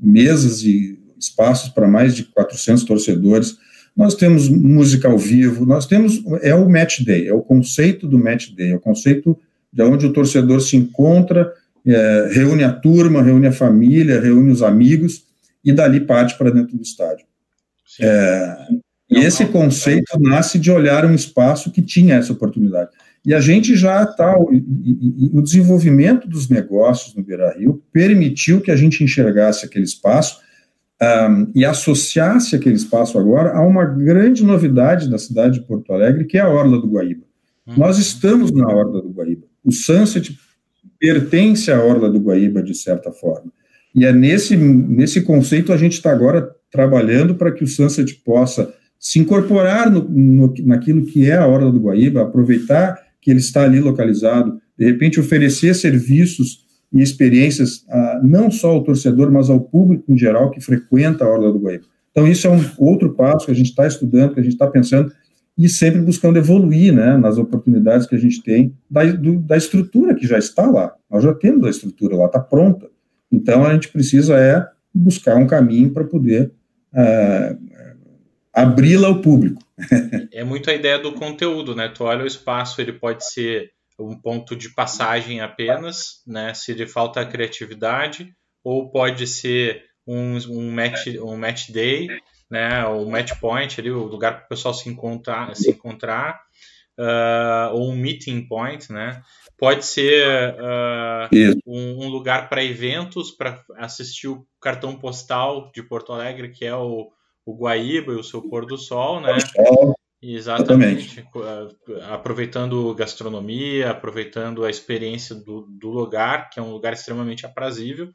[0.00, 3.56] mesas e espaços para mais de 400 torcedores,
[3.96, 8.18] nós temos música ao vivo, nós temos, é o match day, é o conceito do
[8.18, 9.38] match day, é o conceito
[9.78, 11.52] de onde o torcedor se encontra,
[11.86, 15.22] é, reúne a turma, reúne a família, reúne os amigos
[15.64, 17.24] e dali parte para dentro do estádio.
[18.00, 18.56] É,
[19.08, 22.90] e esse conceito nasce de olhar um espaço que tinha essa oportunidade.
[23.24, 24.36] E a gente já está.
[24.36, 30.40] O desenvolvimento dos negócios no Beira Rio permitiu que a gente enxergasse aquele espaço
[31.00, 36.24] um, e associasse aquele espaço agora a uma grande novidade da cidade de Porto Alegre,
[36.24, 37.24] que é a Orla do Guaíba.
[37.66, 37.74] Uhum.
[37.76, 39.47] Nós estamos na Orla do Guaíba.
[39.64, 40.36] O Sunset
[40.98, 43.52] pertence à Orla do Guaíba, de certa forma.
[43.94, 48.72] E é nesse, nesse conceito a gente está agora trabalhando para que o Sunset possa
[48.98, 53.62] se incorporar no, no, naquilo que é a Orla do Guaíba, aproveitar que ele está
[53.64, 59.60] ali localizado, de repente oferecer serviços e experiências a, não só ao torcedor, mas ao
[59.60, 61.84] público em geral que frequenta a Orla do Guaíba.
[62.10, 64.66] Então, isso é um outro passo que a gente está estudando, que a gente está
[64.66, 65.12] pensando,
[65.58, 70.14] e sempre buscando evoluir né, nas oportunidades que a gente tem da, do, da estrutura
[70.14, 70.94] que já está lá.
[71.10, 72.88] Nós já temos a estrutura lá, está pronta.
[73.30, 76.52] Então, a gente precisa é buscar um caminho para poder
[76.94, 77.56] é,
[78.54, 79.60] abri-la ao público.
[80.32, 81.88] é muito a ideia do conteúdo, né?
[81.88, 86.54] Tu olha o espaço, ele pode ser um ponto de passagem apenas, né?
[86.54, 92.08] Se lhe falta a criatividade, ou pode ser um, um, match, um match day,
[92.50, 92.86] né?
[92.86, 96.40] O match point ali, o lugar para o pessoal se encontrar, se encontrar,
[96.98, 99.22] uh, ou um meeting point, né?
[99.56, 106.12] Pode ser uh, um, um, lugar para eventos, para assistir o cartão postal de Porto
[106.12, 107.10] Alegre, que é o,
[107.44, 109.36] o Guaíba e o seu pôr do sol, né?
[110.20, 111.24] Exatamente.
[112.10, 118.12] Aproveitando gastronomia, aproveitando a experiência do, do, lugar, que é um lugar extremamente aprazível.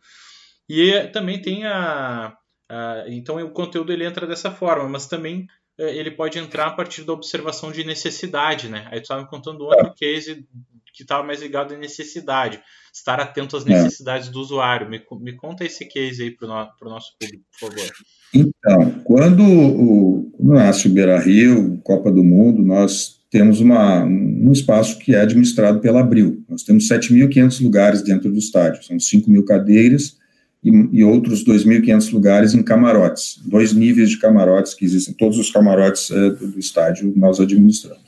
[0.67, 2.35] E também tem a,
[2.73, 6.71] a, Então o conteúdo ele entra dessa forma, mas também eh, ele pode entrar a
[6.71, 8.87] partir da observação de necessidade, né?
[8.91, 9.93] Aí tu estava me contando outro é.
[9.93, 10.45] case
[10.93, 12.61] que estava mais ligado à necessidade,
[12.93, 13.69] estar atento às é.
[13.69, 14.31] necessidades é.
[14.31, 14.89] do usuário.
[14.89, 17.91] Me, me conta esse case aí para o no, nosso público, por favor.
[18.33, 24.99] Então, quando o, nasce o Beira Rio, Copa do Mundo, nós temos uma, um espaço
[24.99, 26.43] que é administrado pela Abril.
[26.47, 30.17] Nós temos 7.500 lugares dentro do estádio, são 5 mil cadeiras
[30.63, 35.51] e, e outros 2.500 lugares em camarotes, dois níveis de camarotes que existem, todos os
[35.51, 38.01] camarotes é, do estádio nós administramos.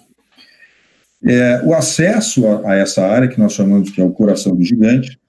[1.24, 4.64] É, o acesso a, a, essa área que nós chamamos que é o coração do
[4.64, 5.20] gigante,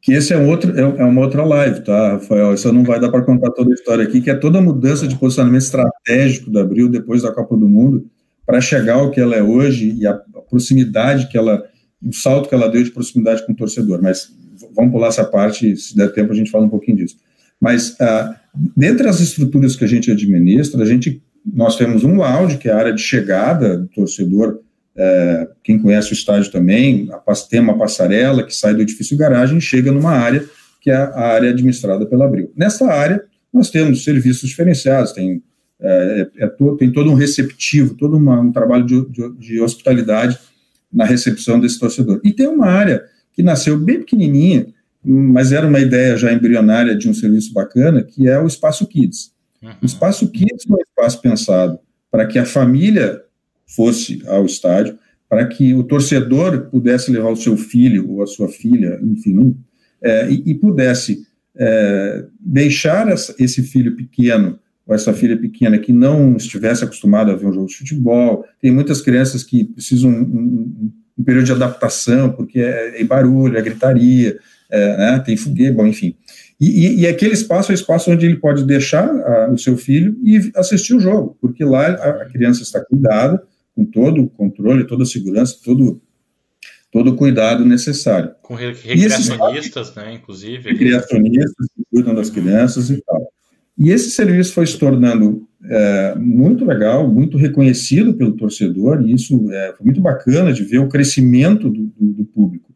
[0.00, 2.52] que esse é, um outro, é, é uma outra live, tá, Rafael?
[2.52, 5.08] Isso não vai dar para contar toda a história aqui, que é toda a mudança
[5.08, 8.06] de posicionamento estratégico da Abril depois da Copa do Mundo,
[8.44, 11.64] para chegar ao que ela é hoje e a, a, proximidade que ela,
[12.02, 14.02] o salto que ela deu de proximidade com o torcedor.
[14.02, 14.28] Mas
[14.74, 17.16] vamos pular essa parte, se der tempo a gente fala um pouquinho disso.
[17.60, 18.38] Mas, ah,
[18.76, 22.72] dentre as estruturas que a gente administra, a gente, nós temos um lounge, que é
[22.72, 24.60] a área de chegada do torcedor
[24.96, 29.58] é, quem conhece o estádio também, a, tem uma passarela que sai do edifício garagem
[29.58, 30.44] e chega numa área
[30.80, 32.52] que é a área administrada pela Abril.
[32.54, 35.42] Nessa área, nós temos serviços diferenciados, tem,
[35.80, 39.60] é, é, é todo, tem todo um receptivo, todo uma, um trabalho de, de, de,
[39.60, 40.38] hospitalidade
[40.92, 42.20] na recepção desse torcedor.
[42.22, 43.02] E tem uma área
[43.34, 44.66] que nasceu bem pequenininha,
[45.04, 49.32] mas era uma ideia já embrionária de um serviço bacana, que é o Espaço Kids.
[49.62, 49.70] Uhum.
[49.82, 51.78] O Espaço Kids é um espaço pensado
[52.10, 53.20] para que a família
[53.66, 58.48] fosse ao estádio, para que o torcedor pudesse levar o seu filho ou a sua
[58.48, 59.56] filha, enfim,
[60.00, 65.92] é, e, e, pudesse é, deixar essa, esse filho pequeno ou essa filha pequena que
[65.92, 68.44] não estivesse acostumada a ver um jogo de futebol.
[68.60, 73.56] Tem muitas crianças que precisam um, um, um período de adaptação, porque é, é barulho,
[73.56, 74.38] é gritaria,
[74.70, 76.16] é, né, tem foguete, bom, enfim.
[76.60, 79.76] E, e, e, aquele espaço é o espaço onde ele pode deixar a, o seu
[79.76, 83.42] filho e assistir o jogo, porque lá a, a criança está cuidada,
[83.74, 86.00] com todo o controle, toda a segurança, todo,
[86.92, 88.32] todo o cuidado necessário.
[88.42, 90.70] Com recreacionistas, né, inclusive.
[90.70, 93.32] Recreacionistas que cuidam das crianças e tal.
[93.76, 99.50] E esse serviço foi se tornando é, muito legal, muito reconhecido pelo torcedor, e isso
[99.50, 102.72] é, foi muito bacana de ver o crescimento do, do, do público.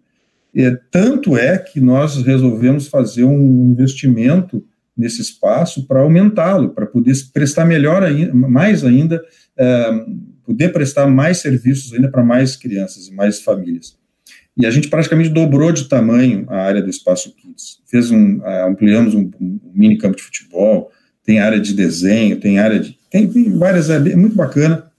[0.55, 4.65] É, tanto é que nós resolvemos fazer um investimento
[4.97, 9.23] nesse espaço para aumentá-lo, para poder prestar melhor ainda, mais ainda
[9.57, 10.05] é,
[10.45, 13.97] poder prestar mais serviços ainda para mais crianças e mais famílias.
[14.57, 17.81] E a gente praticamente dobrou de tamanho a área do espaço Kids.
[17.87, 20.91] Fez um, ampliamos um, um mini campo de futebol,
[21.29, 22.99] tem área de desenho, tem área de.
[23.11, 24.91] Tem, tem várias, é muito bacana.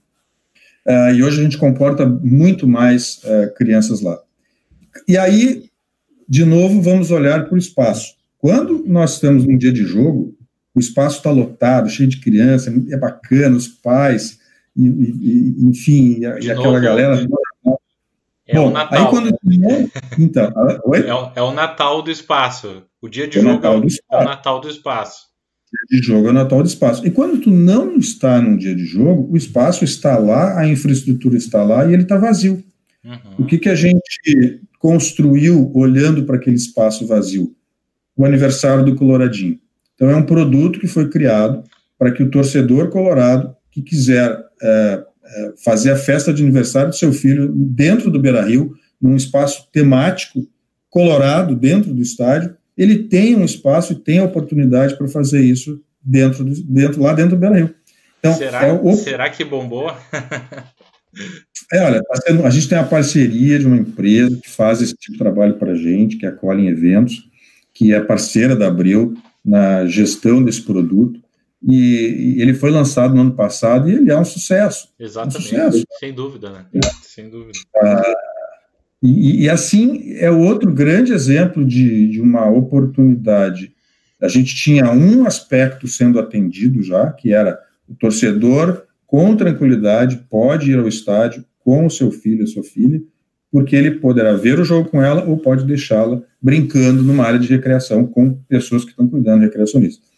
[0.86, 4.16] Uh, e hoje a gente comporta muito mais uh, crianças lá.
[5.08, 5.64] E aí,
[6.28, 8.14] de novo, vamos olhar para o espaço.
[8.38, 10.32] Quando nós estamos num dia de jogo,
[10.72, 14.38] o espaço está lotado, cheio de criança, é bacana, os pais,
[14.76, 17.16] e, e, enfim, e, e aquela novo, galera.
[17.16, 17.26] Né?
[18.46, 19.00] É Bom, o Natal.
[19.00, 19.36] Aí quando...
[20.16, 20.44] então,
[20.94, 22.84] é, o, é, o, Natal do espaço.
[23.02, 25.29] O dia de é jogo Natal é o Natal do espaço.
[25.88, 27.06] De jogo é o Natal do espaço.
[27.06, 31.36] E quando tu não está num dia de jogo, o espaço está lá, a infraestrutura
[31.36, 32.62] está lá e ele está vazio.
[33.04, 33.16] Uhum.
[33.38, 37.54] O que, que a gente construiu olhando para aquele espaço vazio?
[38.16, 39.58] O aniversário do Coloradinho.
[39.94, 41.62] Então é um produto que foi criado
[41.98, 46.96] para que o torcedor colorado que quiser é, é, fazer a festa de aniversário do
[46.96, 50.46] seu filho dentro do Beira Rio, num espaço temático,
[50.88, 55.82] colorado, dentro do estádio, ele tem um espaço e tem a oportunidade para fazer isso
[56.02, 57.74] dentro, do, dentro lá dentro do Rio.
[58.18, 58.92] Então, será, é o...
[58.94, 59.94] será que bombou?
[61.72, 65.12] é, olha, tá a gente tem a parceria de uma empresa que faz esse tipo
[65.12, 67.28] de trabalho para a gente, que é a Colin Eventos,
[67.74, 69.14] que é parceira da Abril
[69.44, 71.20] na gestão desse produto
[71.62, 74.88] e, e, ele foi lançado no ano passado e ele é um sucesso.
[74.98, 75.84] Exatamente, um sucesso.
[75.98, 76.64] sem dúvida, né?
[76.72, 76.80] É.
[77.02, 77.58] Sem dúvida.
[77.76, 78.14] Ah,
[79.02, 83.72] e, e, assim é outro grande exemplo de, de uma oportunidade.
[84.20, 87.58] A gente tinha um aspecto sendo atendido já, que era
[87.88, 93.00] o torcedor com tranquilidade pode ir ao estádio com o seu filho, a sua filha,
[93.50, 97.48] porque ele poderá ver o jogo com ela ou pode deixá-la brincando numa área de
[97.48, 100.08] recreação com pessoas que estão cuidando de recreacionistas.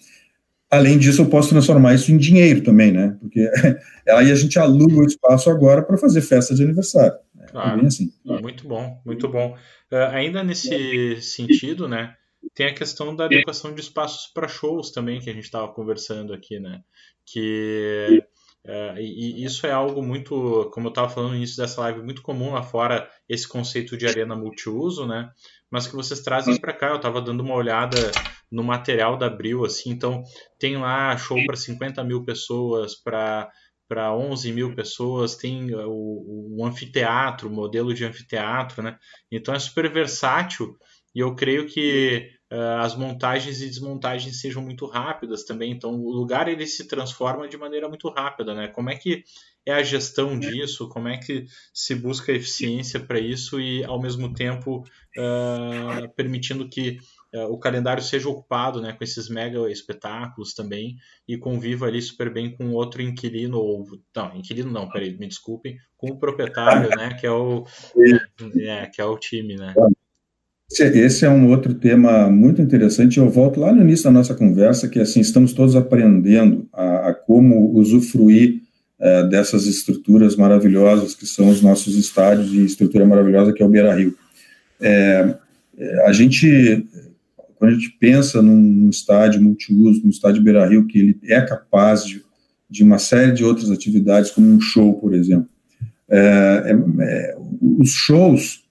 [0.71, 3.17] Além disso, eu posso transformar isso em dinheiro também, né?
[3.21, 3.49] Porque
[4.09, 7.15] aí a gente aluga o espaço agora para fazer festa de aniversário.
[7.53, 7.87] É claro.
[7.87, 8.13] assim.
[8.25, 9.57] Muito bom, muito bom.
[9.93, 12.17] Uh, ainda nesse sentido, né?
[12.55, 16.33] Tem a questão da adequação de espaços para shows também, que a gente estava conversando
[16.33, 16.83] aqui, né?
[17.25, 18.25] Que
[18.67, 22.03] uh, e, e isso é algo muito, como eu estava falando no início dessa live,
[22.03, 25.31] muito comum lá fora, esse conceito de arena multiuso, né?
[25.71, 26.89] Mas que vocês trazem para cá.
[26.89, 27.97] Eu estava dando uma olhada
[28.51, 30.23] no material da Abril, assim, então
[30.59, 33.51] tem lá show para 50 mil pessoas, para
[33.89, 38.99] para 11 mil pessoas, tem o, o anfiteatro, o modelo de anfiteatro, né?
[39.31, 40.77] Então é super versátil
[41.15, 45.71] e eu creio que uh, as montagens e desmontagens sejam muito rápidas também.
[45.71, 48.69] Então o lugar ele se transforma de maneira muito rápida, né?
[48.69, 49.23] Como é que
[49.67, 50.89] é a gestão disso?
[50.89, 54.85] Como é que se busca eficiência para isso e ao mesmo tempo
[55.19, 56.97] uh, permitindo que é,
[57.49, 62.55] o calendário seja ocupado né, com esses mega espetáculos também e conviva ali super bem
[62.55, 67.27] com outro inquilino ou não inquilino não peraí me desculpem com o proprietário né que
[67.27, 67.65] é o
[68.61, 69.75] é, que é o time né
[70.81, 73.19] esse é um outro tema muito interessante.
[73.19, 77.15] Eu volto lá no início da nossa conversa, que assim estamos todos aprendendo a, a
[77.15, 78.63] como usufruir
[78.99, 83.69] é, dessas estruturas maravilhosas que são os nossos estádios e estrutura maravilhosa que é o
[83.69, 84.17] Beira Rio.
[84.81, 85.35] É,
[85.77, 86.87] é a gente
[87.63, 92.21] quando a gente pensa num, estádio multiuso, num estádio Beira-Rio, que ele é capaz de,
[92.69, 95.49] de uma série de outras atividades, como um show, por exemplo,
[96.11, 96.19] É,
[96.67, 97.37] é, é
[97.79, 98.65] os shows,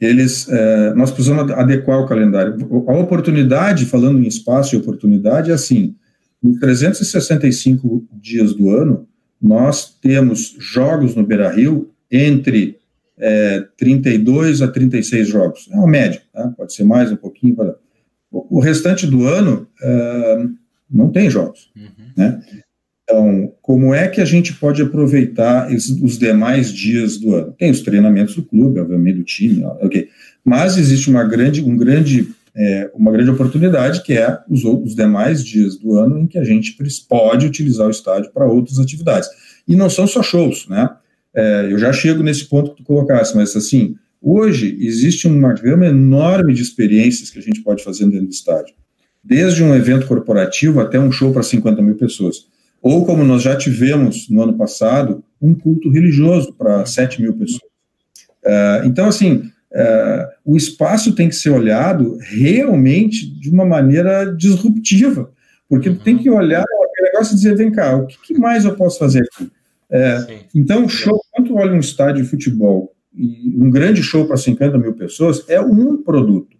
[0.00, 2.56] eles, é, nós precisamos adequar o calendário.
[2.88, 5.94] A oportunidade, falando em espaço e oportunidade, é assim:
[6.42, 9.06] nos 365 dias do ano,
[9.40, 12.78] nós temos jogos no Beira Rio entre
[13.18, 15.68] é, 32 a 36 jogos.
[15.70, 16.48] É uma média, tá?
[16.56, 17.54] pode ser mais um pouquinho.
[17.54, 17.74] Pode...
[18.30, 20.46] O restante do ano é,
[20.90, 21.70] não tem jogos.
[21.76, 22.12] Uhum.
[22.16, 22.40] Né?
[23.02, 27.54] Então, como é que a gente pode aproveitar os demais dias do ano?
[27.58, 30.08] Tem os treinamentos do clube, obviamente, do time, ok.
[30.44, 35.42] Mas existe uma grande, um grande, é, uma grande oportunidade que é os, os demais
[35.42, 36.76] dias do ano em que a gente
[37.08, 39.30] pode utilizar o estádio para outras atividades.
[39.66, 40.90] E não são só shows, né?
[41.34, 45.86] É, eu já chego nesse ponto que tu colocasse, mas assim, hoje existe uma gama
[45.86, 48.74] enorme de experiências que a gente pode fazer dentro do estádio.
[49.22, 52.46] Desde um evento corporativo até um show para 50 mil pessoas
[52.80, 57.70] ou como nós já tivemos no ano passado, um culto religioso para 7 mil pessoas.
[58.44, 65.30] Uh, então, assim, uh, o espaço tem que ser olhado realmente de uma maneira disruptiva,
[65.68, 68.74] porque tem que olhar o negócio e dizer, vem cá, o que, que mais eu
[68.74, 69.44] posso fazer aqui?
[69.44, 74.78] Uh, então, show, quando olha um estádio de futebol e um grande show para 50
[74.78, 76.56] mil pessoas, é um produto.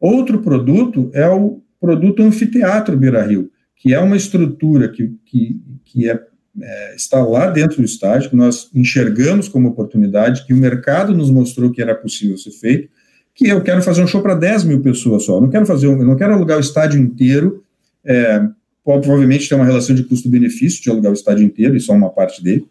[0.00, 6.10] Outro produto é o produto anfiteatro Beira Rio, que é uma estrutura que, que, que
[6.10, 6.20] é,
[6.60, 11.30] é, está lá dentro do estádio, que nós enxergamos como oportunidade, que o mercado nos
[11.30, 12.88] mostrou que era possível ser feito,
[13.34, 16.16] que eu quero fazer um show para 10 mil pessoas só, não quero fazer, não
[16.16, 17.64] quero alugar o estádio inteiro,
[18.04, 18.44] é,
[18.84, 22.42] provavelmente tem uma relação de custo-benefício de alugar o estádio inteiro, e só uma parte
[22.42, 22.66] dele,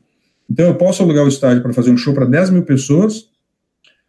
[0.52, 3.30] então eu posso alugar o estádio para fazer um show para 10 mil pessoas,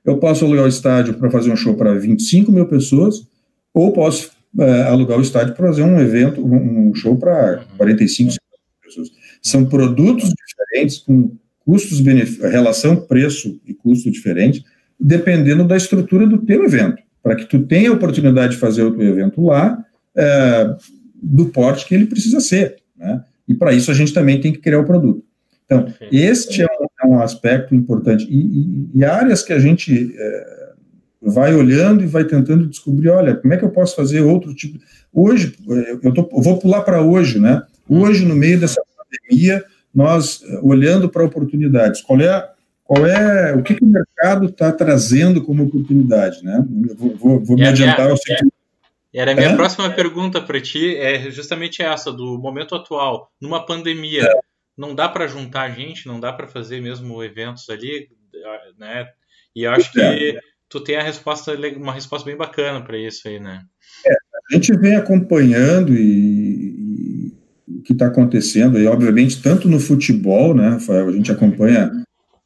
[0.04, 3.24] eu posso alugar o estádio para fazer um show para 25 mil pessoas,
[3.72, 8.34] ou posso é, alugar o estádio para fazer um evento, um show para 45
[8.82, 9.08] pessoas.
[9.40, 14.64] São produtos diferentes, com custos, relação preço e custo diferente,
[14.98, 18.90] dependendo da estrutura do teu evento, para que tu tenha a oportunidade de fazer o
[18.90, 19.78] teu evento lá,
[20.16, 20.74] é,
[21.22, 22.78] do porte que ele precisa ser.
[22.96, 23.22] Né?
[23.46, 25.24] E para isso a gente também tem que criar o produto.
[25.72, 28.26] Então, este é um, é um aspecto importante.
[28.28, 30.72] E, e, e, áreas que a gente é,
[31.22, 34.78] vai olhando e vai tentando descobrir, olha, como é que eu posso fazer outro tipo.
[35.12, 35.54] Hoje,
[36.02, 37.62] eu, tô, eu vou pular para hoje, né?
[37.88, 42.48] Hoje, no meio dessa pandemia, nós eh, olhando para oportunidades, qual é,
[42.84, 46.64] qual é o que, que o mercado está trazendo como oportunidade, né?
[46.88, 48.06] Eu vou, vou, vou me adiantar.
[48.06, 48.16] Minha,
[49.14, 49.56] é, era a minha é?
[49.56, 54.51] próxima pergunta para ti, é justamente essa, do momento atual, numa pandemia, é.
[54.76, 58.08] Não dá para juntar gente, não dá para fazer mesmo eventos ali,
[58.78, 59.08] né?
[59.54, 60.16] E eu acho é.
[60.16, 63.62] que tu tem a resposta, uma resposta bem bacana para isso aí, né?
[64.06, 67.32] É, a gente vem acompanhando e,
[67.68, 71.36] e o que está acontecendo, e obviamente tanto no futebol, né, Rafael, a gente uhum.
[71.36, 71.92] acompanha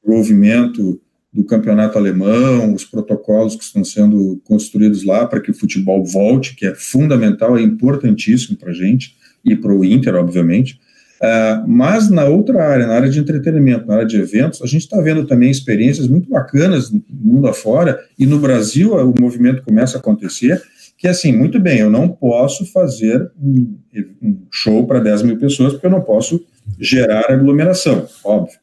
[0.02, 1.00] o movimento
[1.32, 6.56] do campeonato alemão, os protocolos que estão sendo construídos lá para que o futebol volte,
[6.56, 10.80] que é fundamental, é importantíssimo para a gente e para o Inter, obviamente.
[11.16, 14.82] Uh, mas na outra área, na área de entretenimento, na área de eventos, a gente
[14.82, 19.96] está vendo também experiências muito bacanas no mundo afora, e no Brasil o movimento começa
[19.96, 20.62] a acontecer,
[20.98, 23.78] que é assim, muito bem, eu não posso fazer um,
[24.22, 26.44] um show para 10 mil pessoas, porque eu não posso
[26.78, 28.58] gerar aglomeração, óbvio.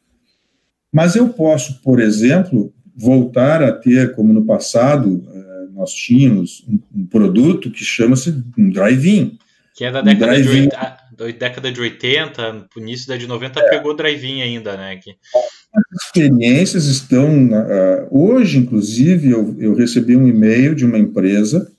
[0.91, 7.01] Mas eu posso, por exemplo, voltar a ter, como no passado, uh, nós tínhamos um,
[7.01, 9.39] um produto que chama-se um drive-in.
[9.75, 13.59] Que é da década um de 80 da década de 80, início da de 90,
[13.59, 13.69] é.
[13.69, 14.97] pegou drive-in ainda, né?
[14.97, 15.11] Que...
[15.11, 17.47] As experiências estão.
[17.47, 21.71] Uh, hoje, inclusive, eu, eu recebi um e-mail de uma empresa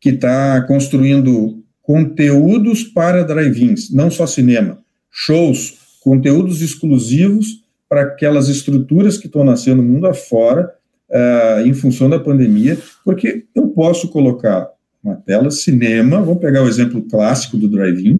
[0.00, 4.78] que está construindo conteúdos para drive-ins, não só cinema,
[5.10, 10.74] shows, conteúdos exclusivos para aquelas estruturas que estão nascendo no mundo afora,
[11.10, 14.68] uh, em função da pandemia, porque eu posso colocar
[15.02, 18.16] uma tela cinema, vamos pegar o exemplo clássico do drive-in,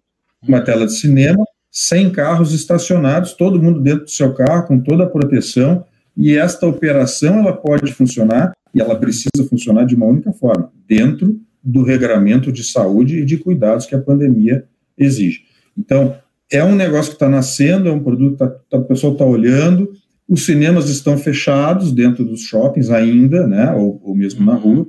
[0.47, 5.03] uma tela de cinema, 100 carros estacionados, todo mundo dentro do seu carro, com toda
[5.03, 5.83] a proteção,
[6.15, 11.39] e esta operação ela pode funcionar, e ela precisa funcionar de uma única forma, dentro
[11.61, 14.65] do regramento de saúde e de cuidados que a pandemia
[14.97, 15.41] exige.
[15.77, 16.15] Então,
[16.49, 19.25] é um negócio que está nascendo, é um produto que tá, tá, o pessoal está
[19.25, 19.91] olhando,
[20.29, 24.59] os cinemas estão fechados dentro dos shoppings ainda, né, ou, ou mesmo na uhum.
[24.59, 24.87] rua,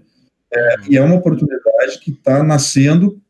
[0.53, 3.21] é, e é uma oportunidade que está nascendo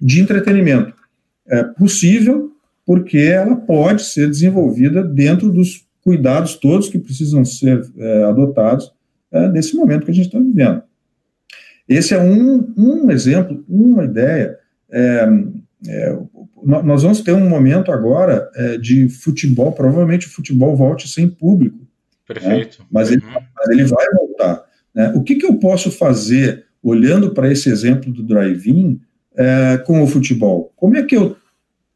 [0.00, 1.01] de entretenimento
[1.48, 2.52] é, possível,
[2.84, 8.92] porque ela pode ser desenvolvida dentro dos cuidados todos que precisam ser é, adotados
[9.30, 10.82] é, nesse momento que a gente está vivendo.
[11.88, 14.58] Esse é um, um exemplo, uma ideia.
[14.90, 15.28] É,
[15.88, 16.18] é,
[16.62, 21.82] nós vamos ter um momento agora é, de futebol, provavelmente o futebol volte sem público
[22.26, 22.80] Perfeito.
[22.80, 22.86] Né?
[22.90, 23.32] Mas, ele, uhum.
[23.32, 24.64] mas ele vai voltar.
[24.94, 25.12] Né?
[25.14, 29.00] O que, que eu posso fazer, olhando para esse exemplo do drive-in,
[29.36, 30.72] é, com o futebol?
[30.76, 31.36] Como é que eu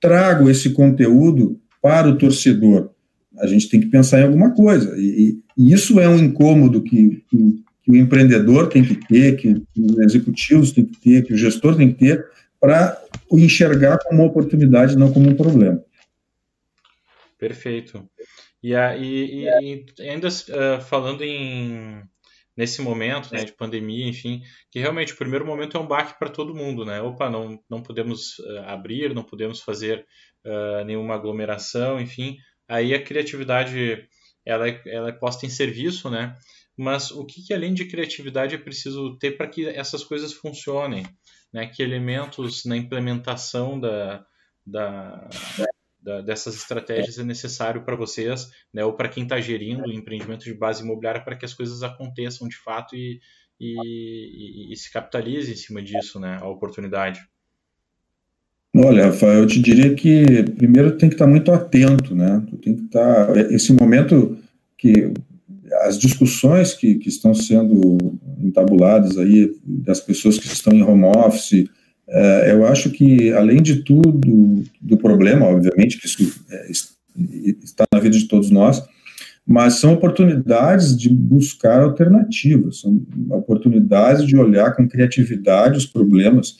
[0.01, 2.91] trago esse conteúdo para o torcedor?
[3.39, 4.95] A gente tem que pensar em alguma coisa.
[4.99, 9.63] E, e isso é um incômodo que, que, que, o empreendedor tem que ter, que,
[9.77, 12.27] os executivos têm que ter, que o gestor tem que ter,
[12.61, 13.01] para
[13.33, 15.83] enxergar como uma oportunidade, não como um problema.
[17.39, 18.09] Perfeito.
[18.63, 22.03] E, e, e, e ainda uh, falando em
[22.57, 26.31] nesse momento né, de pandemia, enfim, que realmente o primeiro momento é um baque para
[26.31, 27.01] todo mundo, né?
[27.03, 30.07] Opa, não, não podemos uh, abrir, não podemos fazer
[30.45, 32.39] uh, nenhuma aglomeração, enfim.
[32.69, 34.09] Aí a criatividade
[34.45, 36.35] ela é, ela é posta em serviço, né?
[36.77, 41.05] Mas o que, que além de criatividade é preciso ter para que essas coisas funcionem?
[41.53, 41.67] Né?
[41.67, 44.25] Que elementos na implementação da,
[44.65, 45.29] da,
[46.07, 50.55] da, dessas estratégias é necessário para vocês, né, ou para quem está gerindo empreendimento de
[50.55, 53.19] base imobiliária, para que as coisas aconteçam de fato e,
[53.59, 57.21] e, e, e se capitalize em cima disso, né, a oportunidade?
[58.77, 62.45] Olha, Rafael, eu te diria que primeiro tem que estar muito atento, né?
[62.51, 64.37] Tu tem que estar esse momento
[64.77, 65.15] que
[65.85, 67.97] as discussões que, que estão sendo
[68.39, 71.71] entabuladas aí das pessoas que estão em home office,
[72.09, 76.71] é, eu acho que, além de tudo, do problema, obviamente, que isso é,
[77.63, 78.83] está na vida de todos nós,
[79.47, 83.01] mas são oportunidades de buscar alternativas, são
[83.31, 86.57] oportunidades de olhar com criatividade os problemas.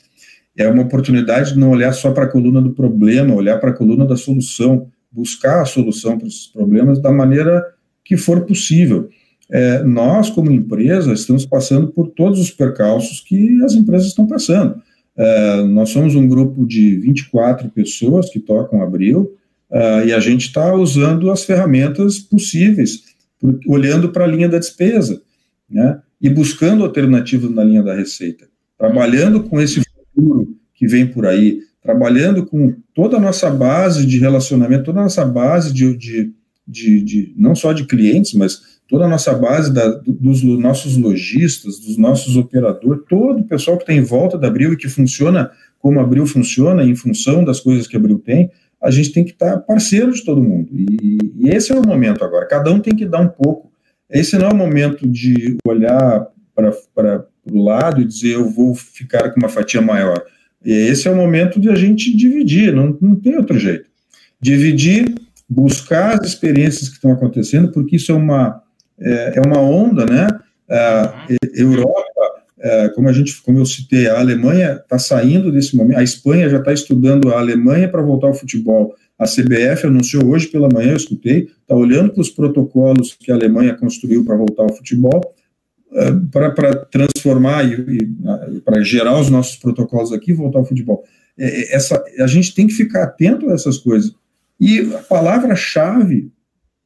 [0.57, 3.75] É uma oportunidade de não olhar só para a coluna do problema, olhar para a
[3.75, 7.63] coluna da solução, buscar a solução para esses problemas da maneira
[8.05, 9.09] que for possível.
[9.51, 14.81] É, nós, como empresa, estamos passando por todos os percalços que as empresas estão passando.
[15.17, 19.35] Uh, nós somos um grupo de 24 pessoas que tocam Abril
[19.71, 23.03] uh, e a gente está usando as ferramentas possíveis,
[23.41, 25.23] por, olhando para a linha da despesa
[25.71, 28.47] né, e buscando alternativas na linha da receita,
[28.79, 34.19] trabalhando com esse futuro que vem por aí, trabalhando com toda a nossa base de
[34.19, 36.33] relacionamento, toda a nossa base de, de,
[36.67, 41.81] de, de não só de clientes, mas toda a nossa base da, dos nossos lojistas,
[41.81, 45.51] dos nossos operadores, todo o pessoal que está em volta da Abril e que funciona
[45.79, 49.25] como a Abril funciona, em função das coisas que a Abril tem, a gente tem
[49.25, 50.69] que estar tá parceiro de todo mundo.
[50.73, 52.47] E, e, esse é o momento agora.
[52.47, 53.71] Cada um tem que dar um pouco.
[54.09, 59.31] Esse não é o momento de olhar para o lado e dizer eu vou ficar
[59.31, 60.23] com uma fatia maior.
[60.65, 63.89] Esse é o momento de a gente dividir, não, não tem outro jeito.
[64.41, 65.15] Dividir,
[65.49, 68.61] buscar as experiências que estão acontecendo, porque isso é uma,
[69.01, 70.27] é, é uma onda, né?
[70.69, 71.37] A uhum.
[71.55, 72.03] Europa,
[72.59, 75.99] é, como a gente, como eu citei, a Alemanha está saindo desse momento.
[75.99, 78.95] A Espanha já está estudando a Alemanha para voltar ao futebol.
[79.19, 83.35] A CBF anunciou hoje pela manhã, eu escutei, está olhando para os protocolos que a
[83.35, 85.35] Alemanha construiu para voltar ao futebol,
[85.93, 88.03] é, para transformar e,
[88.57, 91.05] e para gerar os nossos protocolos aqui e voltar ao futebol.
[91.39, 94.13] Essa, a gente tem que ficar atento a essas coisas.
[94.59, 96.33] E a palavra-chave,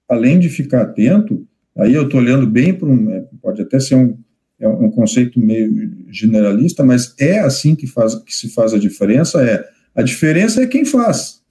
[0.08, 1.46] além de ficar atento,
[1.80, 4.18] Aí eu estou olhando bem para um, é, pode até ser um,
[4.58, 9.42] é um conceito meio generalista, mas é assim que, faz, que se faz a diferença,
[9.42, 11.42] é, a diferença é quem faz,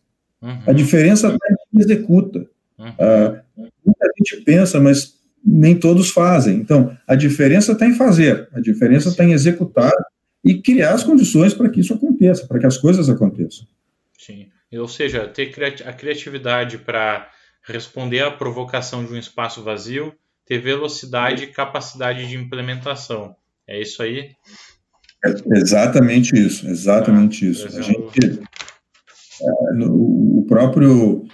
[0.42, 0.62] uhum.
[0.68, 2.46] a diferença é quem executa.
[2.78, 2.94] Uhum.
[3.00, 6.58] Ah, muita gente pensa, mas nem todos fazem.
[6.58, 9.92] Então, a diferença está em fazer, a diferença está em executar
[10.44, 13.66] e criar as condições para que isso aconteça, para que as coisas aconteçam.
[14.18, 15.52] Sim, ou seja, ter
[15.86, 17.30] a criatividade para
[17.64, 20.14] responder à provocação de um espaço vazio,
[20.46, 23.36] ter velocidade e capacidade de implementação.
[23.68, 24.32] É isso aí?
[25.26, 27.68] É exatamente isso, exatamente ah, isso.
[27.68, 28.40] A gente,
[29.42, 31.26] é, no, o próprio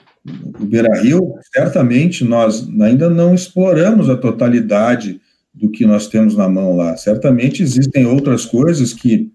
[0.59, 5.21] o Beira Rio, certamente nós ainda não exploramos a totalidade
[5.53, 6.97] do que nós temos na mão lá.
[6.97, 9.32] Certamente existem outras coisas que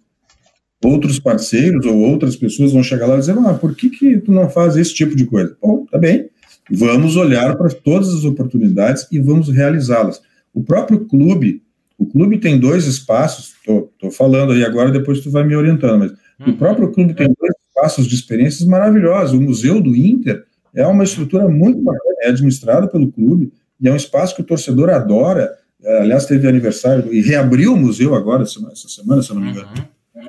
[0.85, 4.33] outros parceiros ou outras pessoas vão chegar lá e dizer, ah, por que, que tu
[4.33, 5.57] não faz esse tipo de coisa?
[5.61, 6.30] Bom, tá bem,
[6.71, 10.21] Vamos olhar para todas as oportunidades e vamos realizá-las.
[10.55, 11.63] O próprio clube,
[11.99, 16.13] o clube tem dois espaços, estou falando aí agora, depois tu vai me orientando, mas
[16.13, 16.53] uhum.
[16.53, 19.39] o próprio clube tem dois espaços de experiências maravilhosos.
[19.39, 20.45] O Museu do Inter
[20.75, 24.45] é uma estrutura muito bacana, é administrado pelo clube e é um espaço que o
[24.45, 25.57] torcedor adora.
[25.83, 29.51] É, aliás, teve aniversário e reabriu o museu agora, essa semana, se eu não me
[29.51, 29.69] engano.
[29.69, 30.27] Uhum.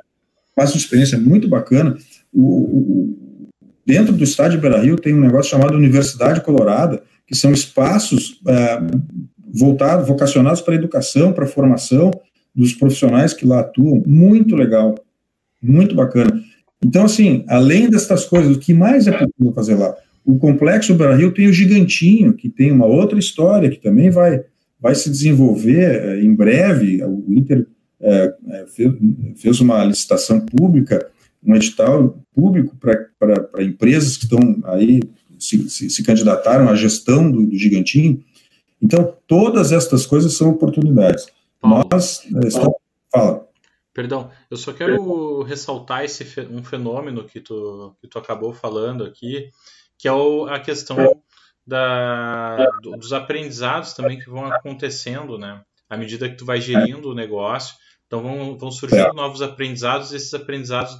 [0.48, 1.96] Espaço de experiência muito bacana.
[2.32, 3.31] O, o,
[3.84, 8.80] Dentro do estádio Beira Rio tem um negócio chamado Universidade Colorada, que são espaços é,
[9.52, 12.10] voltados, vocacionados para a educação, para a formação
[12.54, 14.02] dos profissionais que lá atuam.
[14.06, 14.94] Muito legal,
[15.60, 16.42] muito bacana.
[16.84, 19.94] Então, assim, além destas coisas, o que mais é possível fazer lá?
[20.24, 24.44] o Complexo Brasil tem o Gigantinho, que tem uma outra história, que também vai,
[24.80, 27.02] vai se desenvolver é, em breve.
[27.04, 27.66] O Inter
[28.00, 28.34] é,
[28.68, 28.92] fez,
[29.36, 31.06] fez uma licitação pública,
[31.44, 35.00] um edital público para empresas que estão aí,
[35.38, 38.22] se, se, se candidataram à gestão do, do Gigantinho.
[38.80, 41.26] Então, todas estas coisas são oportunidades.
[41.60, 42.76] Paulo, Nós estamos...
[43.10, 43.46] Fala.
[43.94, 49.50] Perdão, eu só quero ressaltar esse um fenômeno que tu, que tu acabou falando aqui,
[49.98, 50.96] que é o, a questão
[51.66, 55.60] da, dos aprendizados também que vão acontecendo, né?
[55.90, 57.76] À medida que tu vai gerindo o negócio,
[58.06, 59.12] então vão, vão surgindo é.
[59.12, 60.96] novos aprendizados, e esses aprendizados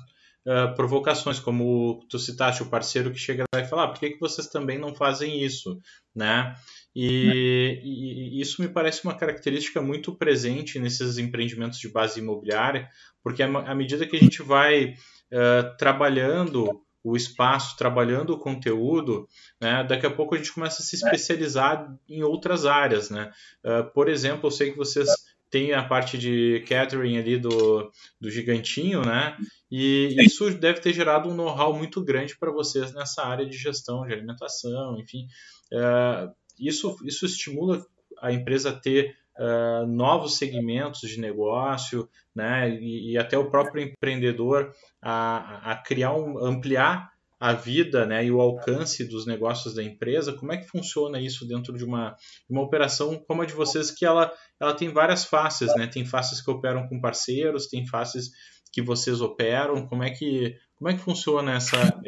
[0.47, 4.11] uh, provocações, como tu citaste, o parceiro que chega lá e fala, ah, por que,
[4.11, 5.79] que vocês também não fazem isso,
[6.15, 6.55] né?
[6.95, 12.89] E, e, isso me parece uma característica muito presente nesses empreendimentos de base imobiliária,
[13.23, 14.95] porque à medida que a gente vai
[15.33, 19.29] uh, trabalhando o espaço, trabalhando o conteúdo,
[19.61, 23.11] né, daqui a pouco a gente começa a se especializar em outras áreas.
[23.11, 23.33] Né?
[23.65, 25.09] Uh, por exemplo, eu sei que vocês
[25.53, 29.37] têm a parte de catering ali do, do gigantinho, né?
[29.71, 34.07] E isso deve ter gerado um know-how muito grande para vocês nessa área de gestão
[34.07, 35.27] de alimentação, enfim.
[35.71, 37.85] Uh, isso, isso estimula
[38.21, 43.85] a empresa a ter uh, novos segmentos de negócio, né, e, e, até o próprio
[43.85, 44.73] empreendedor
[45.03, 47.12] a, a criar um, ampliar
[47.43, 51.45] a vida né, e o alcance dos negócios da empresa, como é que funciona isso
[51.45, 52.15] dentro de uma,
[52.49, 55.89] uma operação como a de vocês, que ela, ela tem várias faces, né?
[55.89, 58.31] Tem faces que operam com parceiros, tem faces
[58.73, 62.01] que vocês operam, como é que, como é que funciona essa,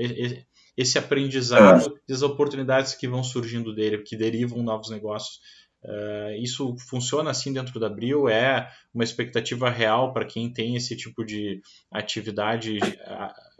[0.76, 5.40] esse aprendizado e as oportunidades que vão surgindo dele, que derivam novos negócios.
[5.82, 8.28] Uh, isso funciona assim dentro da Abril?
[8.28, 11.60] É uma expectativa real para quem tem esse tipo de
[11.92, 12.78] atividade,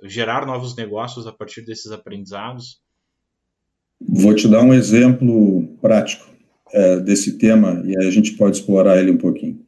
[0.05, 2.80] gerar novos negócios a partir desses aprendizados?
[4.00, 6.26] Vou te dar um exemplo prático
[6.72, 9.64] é, desse tema e a gente pode explorar ele um pouquinho.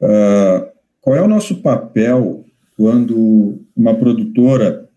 [0.00, 0.68] Uh,
[1.00, 2.44] qual é o nosso papel
[2.76, 4.88] quando uma produtora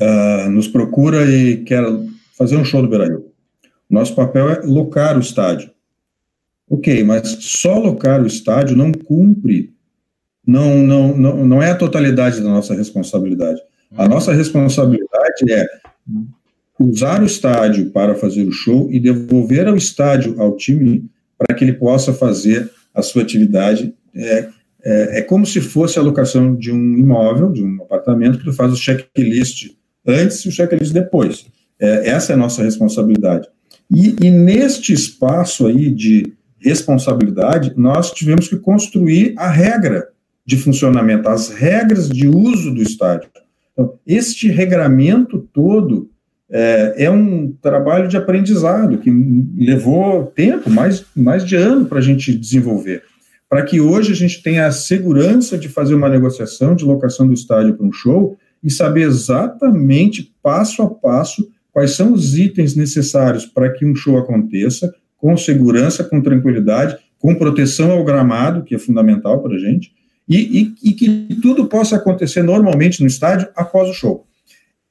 [0.00, 1.84] uh, nos procura e quer
[2.36, 3.26] fazer um show do Beira-Rio.
[3.90, 5.70] Nosso papel é locar o estádio.
[6.70, 9.72] Ok, mas só locar o estádio não cumpre,
[10.46, 13.60] não, não, não, não é a totalidade da nossa responsabilidade.
[13.96, 15.66] A nossa responsabilidade é
[16.78, 21.64] usar o estádio para fazer o show e devolver ao estádio, ao time, para que
[21.64, 23.94] ele possa fazer a sua atividade.
[24.14, 24.48] É,
[24.84, 28.52] é, é como se fosse a locação de um imóvel, de um apartamento, que tu
[28.52, 29.70] faz o checklist
[30.06, 31.46] antes e o checklist depois.
[31.80, 33.48] É, essa é a nossa responsabilidade.
[33.90, 40.08] E, e, neste espaço aí de responsabilidade, nós tivemos que construir a regra
[40.44, 43.30] de funcionamento, as regras de uso do estádio.
[43.78, 46.10] Então, este regramento todo
[46.50, 49.08] é, é um trabalho de aprendizado que
[49.56, 53.04] levou tempo, mais, mais de ano para a gente desenvolver.
[53.48, 57.32] Para que hoje a gente tenha a segurança de fazer uma negociação de locação do
[57.32, 63.46] estádio para um show e saber exatamente, passo a passo, quais são os itens necessários
[63.46, 68.78] para que um show aconteça, com segurança, com tranquilidade, com proteção ao gramado, que é
[68.78, 69.92] fundamental para a gente,
[70.28, 74.26] e, e, e, que tudo possa acontecer normalmente no estádio após o show.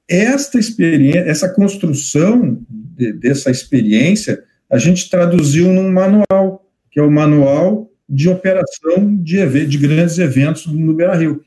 [0.08, 7.12] Esta experiência, essa construção de, dessa experiência, a gente traduziu num manual, que é o
[7.12, 11.44] manual de operação de, de grandes eventos no Beira Rio.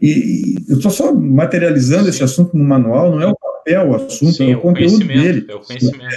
[0.00, 2.10] E, eu estou só materializando Sim.
[2.10, 5.06] esse assunto no manual, não é o papel o assunto, Sim, é o, o conteúdo
[5.06, 5.46] dele.
[5.48, 6.14] É o conhecimento.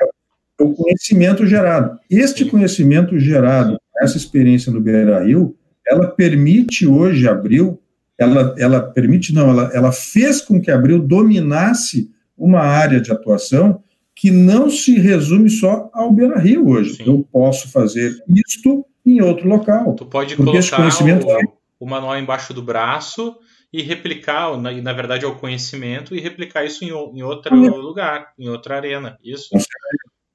[0.00, 1.98] É, é o conhecimento gerado.
[2.10, 2.50] Este Sim.
[2.50, 5.56] conhecimento gerado, essa experiência no Beira Rio,
[5.86, 7.80] ela permite hoje, Abril,
[8.18, 13.82] ela, ela permite, não, ela, ela fez com que Abril dominasse uma área de atuação
[14.14, 16.96] que não se resume só ao Beira Rio hoje.
[16.96, 17.04] Sim.
[17.06, 19.94] Eu posso fazer isto em outro local.
[19.94, 23.36] Tu pode colocar conhecimento o, o manual embaixo do braço
[23.72, 28.32] e replicar, na, na verdade é o conhecimento, e replicar isso em, em outro lugar,
[28.38, 29.16] em outra arena.
[29.24, 29.48] Isso.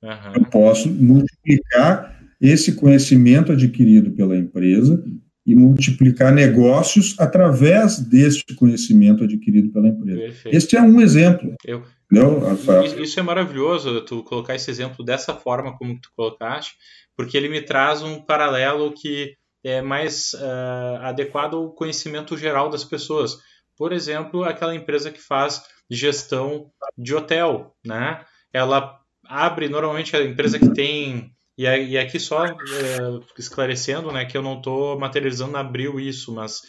[0.01, 0.33] Uhum.
[0.35, 5.03] Eu posso multiplicar esse conhecimento adquirido pela empresa
[5.47, 10.19] e multiplicar negócios através deste conhecimento adquirido pela empresa.
[10.19, 10.57] Perfeito.
[10.57, 11.55] Este é um exemplo.
[11.63, 11.83] Eu,
[13.01, 16.73] isso é maravilhoso, tu colocar esse exemplo dessa forma como tu colocaste,
[17.15, 22.83] porque ele me traz um paralelo que é mais uh, adequado ao conhecimento geral das
[22.83, 23.37] pessoas.
[23.77, 28.21] Por exemplo, aquela empresa que faz gestão de hotel, né?
[28.51, 31.31] Ela abre normalmente a empresa que tem
[31.65, 32.55] e, aqui só é,
[33.37, 36.61] esclarecendo, né, que eu não estou materializando na Abril isso, mas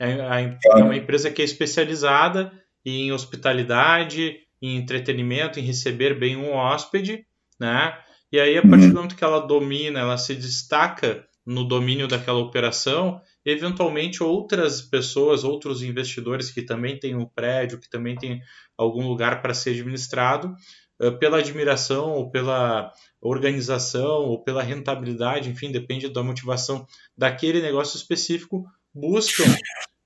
[0.00, 2.52] é, é uma empresa que é especializada
[2.84, 7.24] em hospitalidade, em entretenimento, em receber bem um hóspede,
[7.58, 7.96] né?
[8.32, 8.88] E aí, a partir uhum.
[8.88, 15.44] do momento que ela domina, ela se destaca no domínio daquela operação, eventualmente outras pessoas,
[15.44, 18.40] outros investidores que também têm um prédio, que também têm
[18.78, 20.54] algum lugar para ser administrado,
[21.00, 27.96] eh, pela admiração ou pela organização ou pela rentabilidade, enfim, depende da motivação daquele negócio
[27.96, 29.44] específico, buscam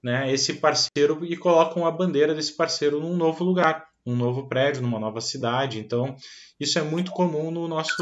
[0.04, 4.82] né, esse parceiro e colocam a bandeira desse parceiro num novo lugar, num novo prédio,
[4.82, 5.80] numa nova cidade.
[5.80, 6.14] Então,
[6.60, 7.94] isso é muito comum no nosso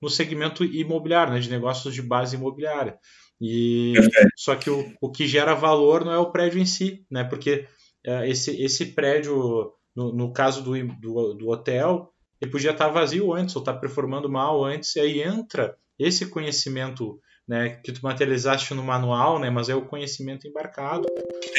[0.00, 2.98] no segmento imobiliário, né, de negócios de base imobiliária.
[3.40, 3.94] E
[4.36, 7.24] só que o, o que gera valor não é o prédio em si, né?
[7.24, 7.66] Porque
[8.06, 12.13] uh, esse, esse prédio, no, no caso do, do, do, hotel,
[12.44, 17.18] ele podia estar vazio antes ou estar performando mal antes, e aí entra esse conhecimento
[17.46, 21.06] né, que tu materializaste no manual, né, mas é o conhecimento embarcado,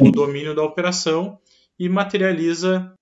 [0.01, 1.39] o domínio da operação
[1.77, 2.93] e materializa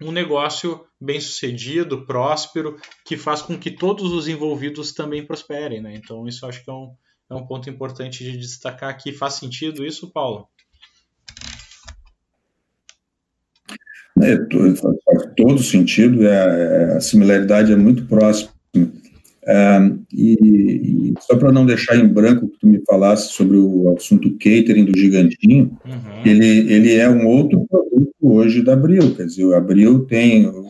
[0.00, 5.80] um negócio bem sucedido, próspero, que faz com que todos os envolvidos também prosperem.
[5.80, 5.94] Né?
[5.96, 6.94] Então, isso acho que é um,
[7.30, 9.12] é um ponto importante de destacar aqui.
[9.12, 10.48] Faz sentido isso, Paulo?
[14.22, 14.36] É,
[15.04, 18.50] faz todo sentido, é, é, a similaridade é muito próxima.
[19.46, 19.78] É,
[20.12, 24.30] e, e, só para não deixar em branco que tu me falasse sobre o assunto
[24.32, 26.22] catering do Gigantinho, uhum.
[26.24, 30.66] ele, ele é um outro produto hoje da Abril, quer dizer, o Abril tem o,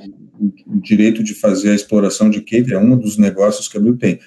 [0.66, 3.96] o, direito de fazer a exploração de catering, é um dos negócios que a Abril
[3.96, 4.20] tem.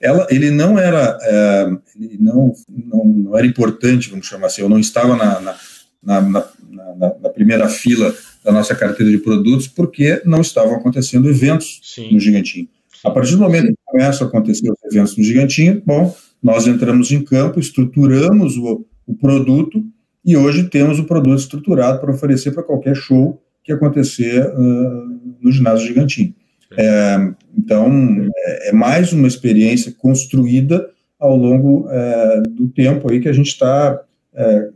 [0.00, 4.68] Ela, ele não era, é, ele não, não, não, era importante, vamos chamar assim, eu
[4.68, 6.48] não estava na, na, na,
[7.20, 8.14] na primeira fila
[8.44, 12.12] da nossa carteira de produtos porque não estavam acontecendo eventos Sim.
[12.12, 12.68] no Gigantinho.
[13.04, 17.10] A partir do momento que começam a acontecer os eventos no Gigantinho, bom, nós entramos
[17.10, 19.82] em campo, estruturamos o, o produto
[20.24, 25.50] e hoje temos o produto estruturado para oferecer para qualquer show que acontecer uh, no
[25.50, 26.34] ginásio Gigantinho.
[26.76, 27.90] É, então,
[28.34, 30.88] é, é, mais uma experiência construída
[31.18, 34.00] ao longo é, do tempo aí que a gente está
[34.32, 34.68] é,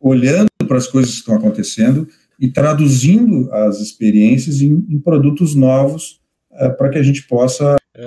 [0.00, 2.06] olhando para as coisas que estão acontecendo
[2.38, 6.20] e traduzindo as experiências em, em produtos novos
[6.52, 7.76] é, para que a gente possa.
[7.94, 8.06] É,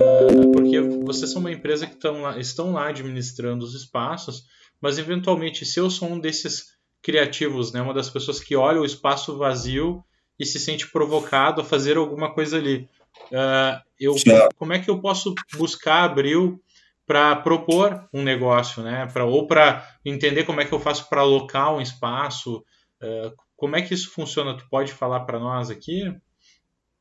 [0.54, 4.46] porque vocês são uma empresa que estão lá, estão lá administrando os espaços,
[4.82, 8.86] mas eventualmente, se eu sou um desses criativos, né, uma das pessoas que olha o
[8.86, 10.04] espaço vazio
[10.40, 12.88] e se sente provocado a fazer alguma coisa ali,
[13.32, 14.14] uh, eu,
[14.58, 16.62] como é que eu posso buscar Abril
[17.06, 19.08] para propor um negócio, né?
[19.12, 22.64] Pra, ou para entender como é que eu faço para alocar um espaço.
[23.02, 24.56] Uh, como é que isso funciona?
[24.56, 26.14] Tu pode falar para nós aqui?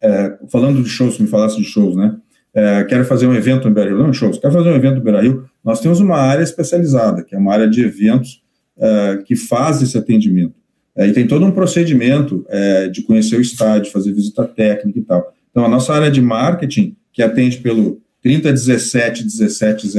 [0.03, 2.17] é, falando de shows, me falasse de shows, né?
[2.53, 5.03] É, quero fazer um evento no Beira Rio, não shows, quero fazer um evento no
[5.03, 5.49] Beira Rio.
[5.69, 8.43] Nós temos uma área especializada, que é uma área de eventos
[8.79, 10.55] é, que faz esse atendimento.
[10.97, 15.03] É, e tem todo um procedimento é, de conhecer o estádio, fazer visita técnica e
[15.03, 15.31] tal.
[15.51, 19.95] Então, a nossa área de marketing, que atende pelo 3017 1700,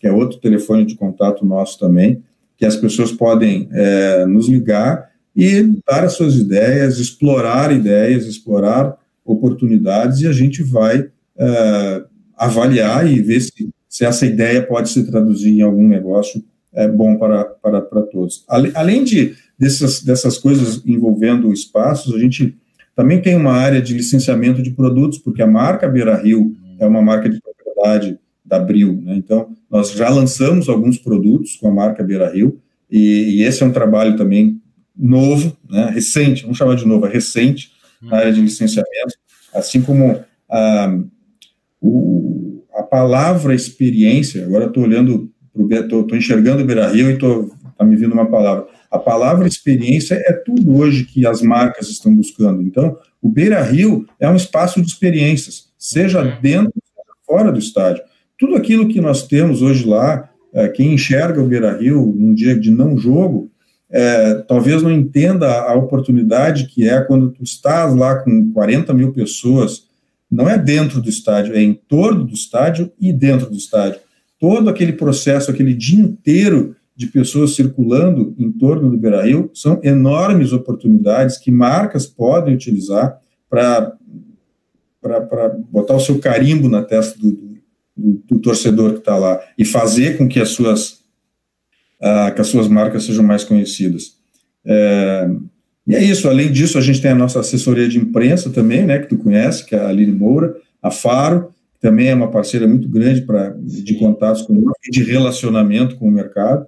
[0.00, 2.22] que é outro telefone de contato nosso também,
[2.56, 3.68] que as pessoas podem
[4.28, 11.10] nos ligar e dar as suas ideias, explorar ideias, explorar oportunidades, e a gente vai
[12.36, 17.16] avaliar e ver se, se essa ideia pode se traduzir em algum negócio é, bom
[17.16, 18.44] para, para, para todos.
[18.48, 22.56] Além de, dessas, dessas coisas envolvendo espaços, a gente
[22.94, 27.02] também tem uma área de licenciamento de produtos, porque a marca Beira Rio é uma
[27.02, 29.00] marca de propriedade da Abril.
[29.02, 29.16] Né?
[29.16, 33.66] Então, nós já lançamos alguns produtos com a marca Beira Rio, e, e esse é
[33.66, 34.60] um trabalho também
[34.96, 35.90] novo, né?
[35.92, 39.14] recente, vamos chamar de novo, é recente, na área de licenciamento,
[39.52, 40.98] assim como a,
[41.80, 45.30] o, a palavra experiência, agora estou olhando,
[45.70, 48.66] estou enxergando o Beira Rio e está me vindo uma palavra.
[48.90, 52.62] A palavra experiência é tudo hoje que as marcas estão buscando.
[52.62, 56.32] Então, o Beira Rio é um espaço de experiências, seja uhum.
[56.40, 58.02] dentro, seja fora do estádio.
[58.38, 62.58] Tudo aquilo que nós temos hoje lá, é, quem enxerga o Beira Rio num dia
[62.58, 63.50] de não jogo,
[63.90, 69.12] é, talvez não entenda a oportunidade que é quando tu estás lá com 40 mil
[69.12, 69.88] pessoas,
[70.30, 74.00] não é dentro do estádio, é em torno do estádio e dentro do estádio.
[74.38, 79.80] Todo aquele processo, aquele dia inteiro de pessoas circulando em torno do Beira Rio, são
[79.82, 83.18] enormes oportunidades que marcas podem utilizar
[83.48, 83.96] para
[85.70, 87.32] botar o seu carimbo na testa do,
[87.96, 91.00] do, do torcedor que está lá e fazer com que as suas
[92.00, 94.18] uh, que as suas marcas sejam mais conhecidas.
[94.64, 95.28] É,
[95.90, 99.00] e é isso, além disso, a gente tem a nossa assessoria de imprensa também, né,
[99.00, 102.68] que tu conhece, que é a Aline Moura, a Faro, que também é uma parceira
[102.68, 106.64] muito grande pra, de contatos com e de relacionamento com o mercado.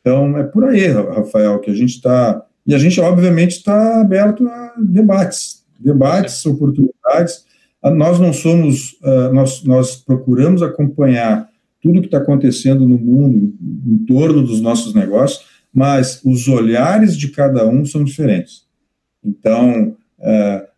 [0.00, 2.40] Então, é por aí, Rafael, que a gente está.
[2.64, 7.44] E a gente, obviamente, está aberto a debates, debates, oportunidades.
[7.82, 11.48] Nós não somos, uh, nós, nós procuramos acompanhar
[11.82, 13.52] tudo que está acontecendo no mundo,
[13.84, 18.66] em torno dos nossos negócios, mas os olhares de cada um são diferentes.
[19.24, 20.72] Então, uh,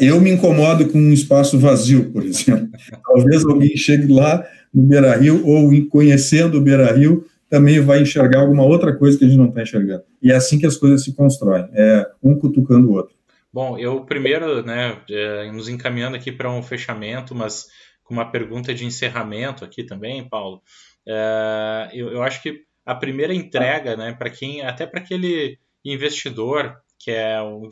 [0.00, 2.68] eu me incomodo com um espaço vazio, por exemplo.
[3.04, 8.40] Talvez alguém chegue lá no Beira Rio, ou conhecendo o Beira Rio, também vai enxergar
[8.40, 10.04] alguma outra coisa que a gente não está enxergando.
[10.22, 13.14] E é assim que as coisas se constroem, é um cutucando o outro.
[13.52, 17.66] Bom, eu primeiro, né, é, nos encaminhando aqui para um fechamento, mas
[18.04, 20.62] com uma pergunta de encerramento aqui também, Paulo.
[21.06, 26.76] É, eu, eu, acho que a primeira entrega, né, para quem, até para aquele investidor
[26.98, 27.68] que é, um,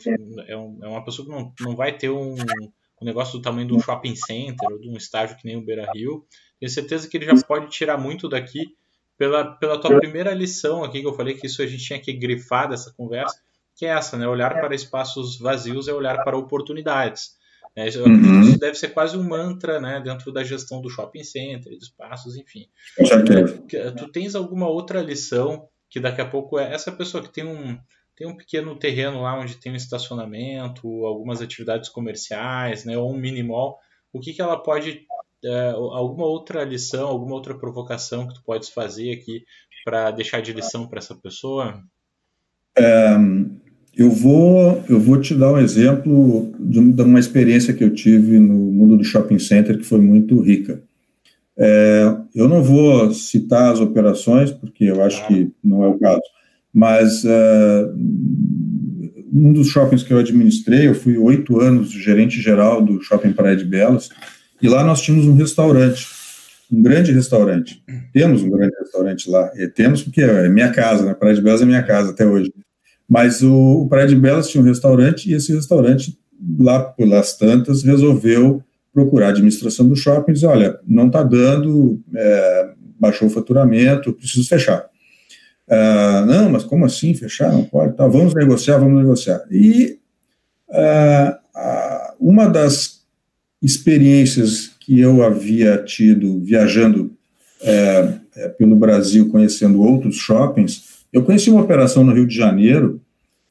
[0.47, 2.35] é, um, é, uma pessoa que não, não vai ter um,
[3.01, 5.61] um negócio do tamanho de um shopping center ou de um estágio que nem o
[5.61, 6.25] Beira Rio,
[6.57, 8.75] tenho certeza que ele já pode tirar muito daqui
[9.17, 12.13] pela, pela tua primeira lição aqui que eu falei que isso a gente tinha que
[12.13, 13.41] grifar dessa conversa,
[13.75, 14.25] que é essa, né?
[14.25, 17.37] Olhar para espaços vazios é olhar para oportunidades.
[17.75, 18.41] É, uhum.
[18.41, 22.35] Isso deve ser quase um mantra né, dentro da gestão do shopping center, dos espaços,
[22.35, 22.67] enfim.
[22.97, 27.45] Tu, tu tens alguma outra lição que daqui a pouco é essa pessoa que tem
[27.45, 27.77] um,
[28.15, 33.17] tem um pequeno terreno lá onde tem um estacionamento, algumas atividades comerciais, né, ou um
[33.17, 33.77] mini mall,
[34.11, 35.05] o que, que ela pode
[35.43, 39.45] é, alguma outra lição, alguma outra provocação que tu podes fazer aqui
[39.85, 41.81] para deixar de lição para essa pessoa?
[42.77, 43.15] É,
[43.99, 48.53] eu vou eu vou te dar um exemplo de uma experiência que eu tive no
[48.53, 50.81] mundo do shopping center que foi muito rica.
[51.57, 56.21] É, eu não vou citar as operações porque eu acho que não é o caso,
[56.73, 57.89] mas é,
[59.33, 63.57] um dos shoppings que eu administrei, eu fui oito anos gerente geral do shopping Praia
[63.57, 64.09] de Belas
[64.61, 66.07] e lá nós tínhamos um restaurante,
[66.71, 67.83] um grande restaurante.
[68.13, 69.51] Temos um grande restaurante lá.
[69.55, 71.13] E temos porque é minha casa, né?
[71.13, 72.53] Praia de Belas é minha casa até hoje.
[73.09, 76.17] Mas o, o Praia de Belas tinha um restaurante e esse restaurante,
[76.59, 82.01] lá pelas tantas, resolveu procurar a administração do shopping e dizer, olha, não está dando,
[82.15, 84.87] é, baixou o faturamento, preciso fechar.
[85.67, 87.51] Uh, não, mas como assim fechar?
[87.51, 87.95] Não pode.
[87.95, 89.43] Tá, vamos negociar, vamos negociar.
[89.51, 89.99] E
[90.69, 91.37] uh,
[92.19, 93.03] uma das
[93.61, 97.15] experiências que eu havia tido viajando
[97.61, 103.01] é, é, pelo Brasil, conhecendo outros shoppings, eu conheci uma operação no Rio de Janeiro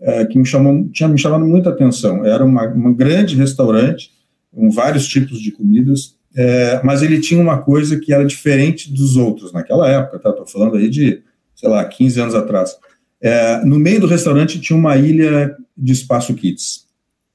[0.00, 2.24] é, que me chamou, tinha me chamado muita atenção.
[2.24, 4.12] Era um grande restaurante,
[4.54, 9.16] com vários tipos de comidas, é, mas ele tinha uma coisa que era diferente dos
[9.16, 10.30] outros naquela época, tá?
[10.30, 11.22] Estou falando aí de,
[11.54, 12.76] sei lá, 15 anos atrás.
[13.20, 16.86] É, no meio do restaurante tinha uma ilha de espaço kids.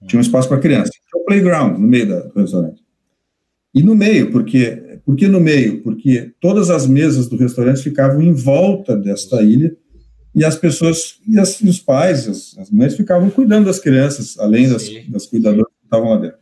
[0.07, 0.91] Tinha um espaço para criança
[1.25, 2.81] playground no meio da, do restaurante.
[3.73, 5.81] E no meio, porque, por que no meio?
[5.81, 9.75] Porque todas as mesas do restaurante ficavam em volta desta ilha
[10.35, 14.37] e as pessoas, e, as, e os pais, as, as, mães ficavam cuidando das crianças,
[14.39, 16.37] além das, das cuidadoras que estavam lá dentro.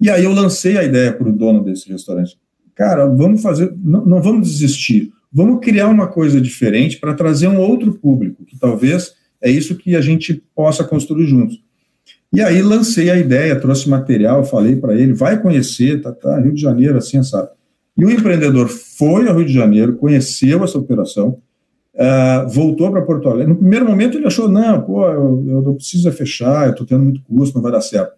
[0.00, 2.38] E aí eu lancei a ideia para o dono desse restaurante.
[2.74, 7.58] Cara, vamos fazer, não, não vamos desistir, vamos criar uma coisa diferente para trazer um
[7.58, 11.62] outro público, que talvez é isso que a gente possa construir juntos.
[12.32, 16.52] E aí lancei a ideia, trouxe material, falei para ele, vai conhecer, tá, tá, Rio
[16.52, 17.48] de Janeiro, assim, sabe?
[17.96, 21.40] E o empreendedor foi ao Rio de Janeiro, conheceu essa operação,
[21.94, 23.52] uh, voltou para Porto Alegre.
[23.52, 27.04] No primeiro momento ele achou, não, pô, eu, eu não preciso fechar, eu estou tendo
[27.04, 28.14] muito custo, não vai dar certo.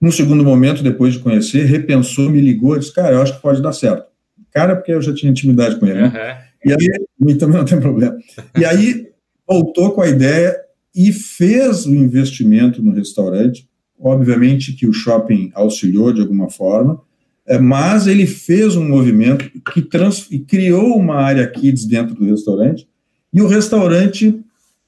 [0.00, 3.60] No segundo momento, depois de conhecer, repensou, me ligou, disse, cara, eu acho que pode
[3.60, 4.06] dar certo.
[4.52, 6.40] Cara, porque eu já tinha intimidade com ele, né?
[6.64, 6.70] Uhum.
[6.70, 8.16] E aí, também não tem problema.
[8.56, 9.08] E aí,
[9.46, 10.56] voltou com a ideia,
[10.94, 13.68] e fez o investimento no restaurante
[14.00, 17.07] obviamente que o shopping auxiliou de alguma forma, é,
[17.56, 22.86] mas ele fez um movimento que trans, criou uma área kids dentro do restaurante,
[23.32, 24.38] e o restaurante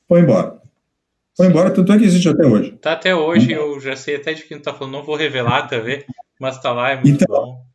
[0.06, 0.60] foi embora.
[1.36, 2.72] Foi embora, tanto é que existe até hoje.
[2.72, 5.66] Tá até hoje, eu já sei até de quem tá falando, não vou revelar a
[5.66, 6.04] TV,
[6.38, 7.70] mas tá lá, é muito então, bom.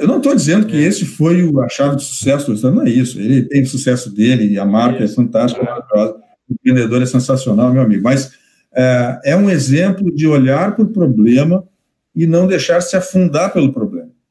[0.00, 0.80] Eu não estou dizendo que é.
[0.80, 3.18] esse foi a chave de sucesso do restaurante, não é isso.
[3.18, 5.14] Ele tem o sucesso dele, a marca é isso.
[5.14, 6.16] é fantástica, maravilhosa,
[6.48, 8.02] o empreendedor é sensacional, meu amigo.
[8.02, 8.32] Mas
[8.74, 11.64] é, é um exemplo de olhar para o problema
[12.14, 13.79] e não deixar se afundar pelo problema.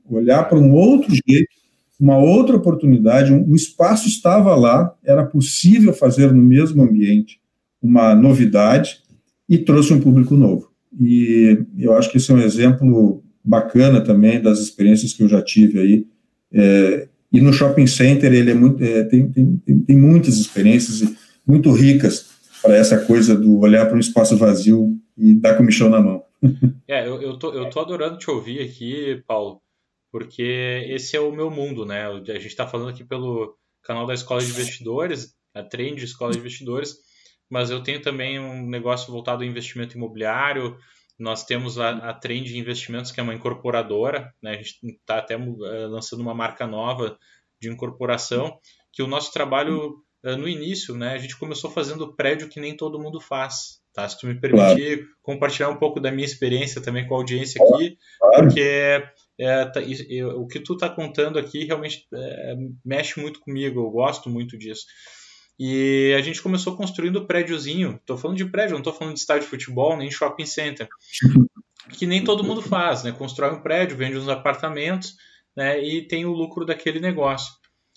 [0.10, 1.50] Olhar para um outro jeito,
[2.00, 7.40] uma outra oportunidade, um, um espaço estava lá, era possível fazer no mesmo ambiente
[7.82, 9.02] uma novidade
[9.48, 10.70] e trouxe um público novo.
[11.00, 15.42] E eu acho que esse é um exemplo bacana também das experiências que eu já
[15.42, 16.08] tive aí.
[16.52, 21.14] É, e no shopping center ele é muito, é, tem, tem, tem, muitas experiências
[21.46, 22.30] muito ricas
[22.62, 26.24] para essa coisa do olhar para um espaço vazio e dar comichão na mão.
[26.88, 29.62] É, eu, eu, tô, eu tô adorando te ouvir aqui, Paulo,
[30.12, 32.08] porque esse é o meu mundo, né?
[32.08, 36.40] A gente está falando aqui pelo canal da Escola de Investidores, a Trend Escola de
[36.40, 36.96] Investidores,
[37.50, 40.78] mas eu tenho também um negócio voltado ao investimento imobiliário.
[41.18, 44.52] Nós temos a, a Trend Investimentos, que é uma incorporadora, né?
[44.52, 47.18] a gente está até uh, lançando uma marca nova
[47.62, 48.58] de incorporação,
[48.94, 52.76] que o nosso trabalho uh, no início, né, a gente começou fazendo prédio que nem
[52.76, 53.80] todo mundo faz.
[53.94, 54.08] Tá?
[54.08, 55.12] Se tu me permitir claro.
[55.22, 58.44] compartilhar um pouco da minha experiência também com a audiência aqui, claro.
[58.44, 59.04] porque
[59.40, 59.80] é, tá,
[60.36, 64.86] o que tu está contando aqui realmente é, mexe muito comigo, eu gosto muito disso.
[65.58, 67.96] E a gente começou construindo prédiozinho.
[67.96, 70.88] Estou falando de prédio, não estou falando de estádio de futebol, nem shopping center.
[71.98, 73.12] Que nem todo mundo faz, né?
[73.12, 75.16] Constrói um prédio, vende uns apartamentos,
[75.58, 75.84] né?
[75.84, 77.52] E tem o lucro daquele negócio.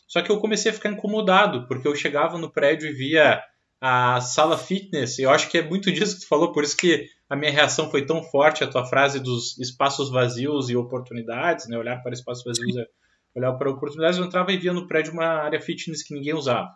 [0.09, 3.43] Só que eu comecei a ficar incomodado, porque eu chegava no prédio e via
[3.83, 7.07] a sala fitness, eu acho que é muito disso que tu falou, por isso que
[7.29, 11.77] a minha reação foi tão forte, a tua frase dos espaços vazios e oportunidades, né?
[11.77, 12.87] Olhar para espaços vazios é
[13.35, 14.19] olhar para oportunidades.
[14.19, 16.71] Eu entrava e via no prédio uma área fitness que ninguém usava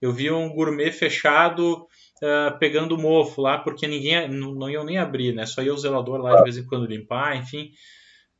[0.00, 1.86] eu vi um gourmet fechado
[2.22, 5.44] uh, pegando mofo lá, porque ninguém não, não iam nem abrir, né?
[5.44, 7.70] Só ia o zelador lá de vez em quando limpar, enfim.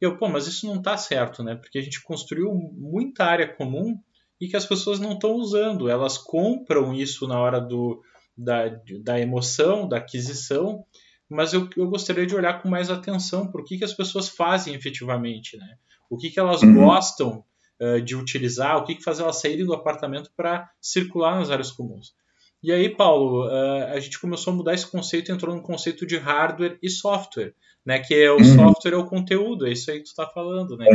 [0.00, 1.54] Eu, pô, mas isso não tá certo, né?
[1.54, 3.98] Porque a gente construiu muita área comum
[4.41, 5.88] e que as pessoas não estão usando.
[5.88, 8.03] Elas compram isso na hora do,
[8.36, 8.68] da,
[9.03, 10.84] da emoção, da aquisição,
[11.28, 14.28] mas eu, eu gostaria de olhar com mais atenção para o que, que as pessoas
[14.28, 15.76] fazem efetivamente, né?
[16.09, 16.74] O que, que elas uhum.
[16.74, 17.45] gostam
[17.80, 21.70] uh, de utilizar, o que, que faz elas saírem do apartamento para circular nas áreas
[21.70, 22.14] comuns.
[22.62, 26.05] E aí, Paulo, uh, a gente começou a mudar esse conceito e entrou no conceito
[26.05, 27.55] de hardware e software,
[27.86, 28.01] né?
[28.01, 28.57] Que é o uhum.
[28.57, 30.86] software é o conteúdo, é isso aí que tu está falando, né?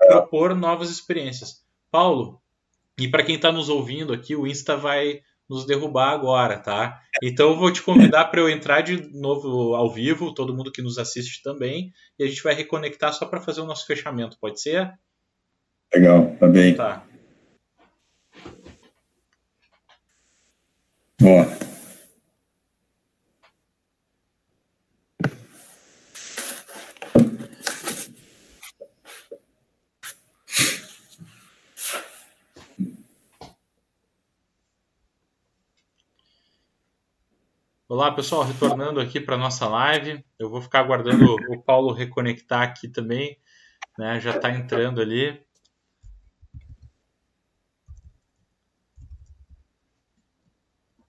[0.00, 0.06] É.
[0.06, 1.64] Propor novas experiências.
[1.90, 2.40] Paulo,
[2.98, 7.00] e para quem está nos ouvindo aqui, o Insta vai nos derrubar agora, tá?
[7.22, 10.82] Então eu vou te convidar para eu entrar de novo ao vivo, todo mundo que
[10.82, 14.60] nos assiste também, e a gente vai reconectar só para fazer o nosso fechamento, pode
[14.60, 14.92] ser?
[15.94, 16.74] Legal, tá bem.
[16.74, 17.04] Tá.
[21.22, 21.73] Ó.
[37.94, 40.24] Olá, pessoal, retornando aqui para nossa live.
[40.36, 43.38] Eu vou ficar aguardando o Paulo reconectar aqui também,
[43.96, 44.18] né?
[44.18, 45.40] Já está entrando ali.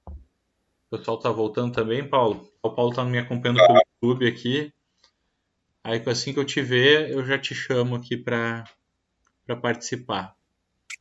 [0.05, 2.47] O pessoal tá voltando também, Paulo.
[2.61, 4.71] O Paulo tá me acompanhando pelo YouTube aqui.
[5.83, 8.63] Aí assim que eu te ver, eu já te chamo aqui para
[9.43, 10.35] para participar.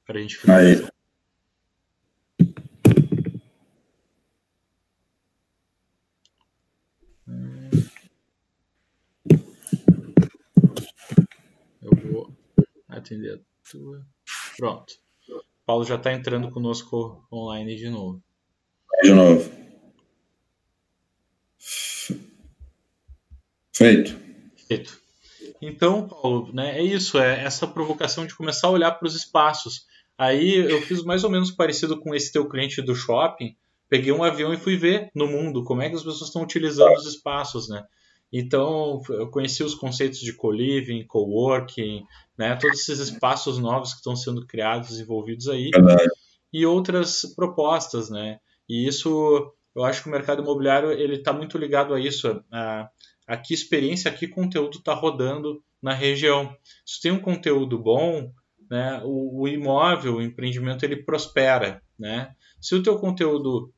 [0.06, 0.84] Para a gente finalizar.
[0.86, 0.94] Aí.
[11.82, 12.30] Eu vou
[13.04, 14.04] atender a tua.
[14.56, 14.94] Pronto.
[15.28, 18.22] O Paulo já está entrando conosco online de novo.
[19.02, 19.50] De novo.
[23.72, 24.16] Feito.
[24.68, 25.02] Feito.
[25.60, 29.86] Então, Paulo, né, é isso, é essa provocação de começar a olhar para os espaços.
[30.16, 33.56] Aí eu fiz mais ou menos parecido com esse teu cliente do shopping.
[33.88, 36.94] Peguei um avião e fui ver no mundo como é que as pessoas estão utilizando
[36.94, 37.84] os espaços, né?
[38.36, 42.04] Então, eu conheci os conceitos de co-living, co-working,
[42.36, 42.56] né?
[42.56, 45.70] Todos esses espaços novos que estão sendo criados, desenvolvidos aí.
[46.52, 48.40] E outras propostas, né?
[48.68, 52.90] E isso, eu acho que o mercado imobiliário, ele está muito ligado a isso, a,
[53.24, 56.56] a que experiência, a que conteúdo está rodando na região.
[56.84, 58.32] Se tem um conteúdo bom,
[58.68, 61.80] né, o, o, imóvel, o empreendimento, ele prospera.
[61.96, 62.34] Né?
[62.60, 63.72] Se o teu conteúdo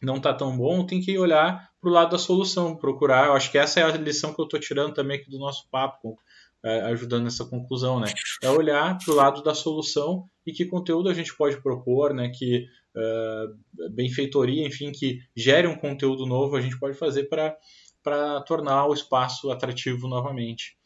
[0.00, 3.26] não está tão bom, tem que olhar para o lado da solução, procurar.
[3.26, 5.68] Eu acho que essa é a lição que eu estou tirando também aqui do nosso
[5.70, 6.18] papo,
[6.62, 8.12] é, ajudando nessa conclusão, né?
[8.42, 12.28] É olhar para o lado da solução e que conteúdo a gente pode propor, né?
[12.28, 18.86] Que uh, benfeitoria, enfim, que gere um conteúdo novo a gente pode fazer para tornar
[18.86, 20.76] o espaço atrativo novamente.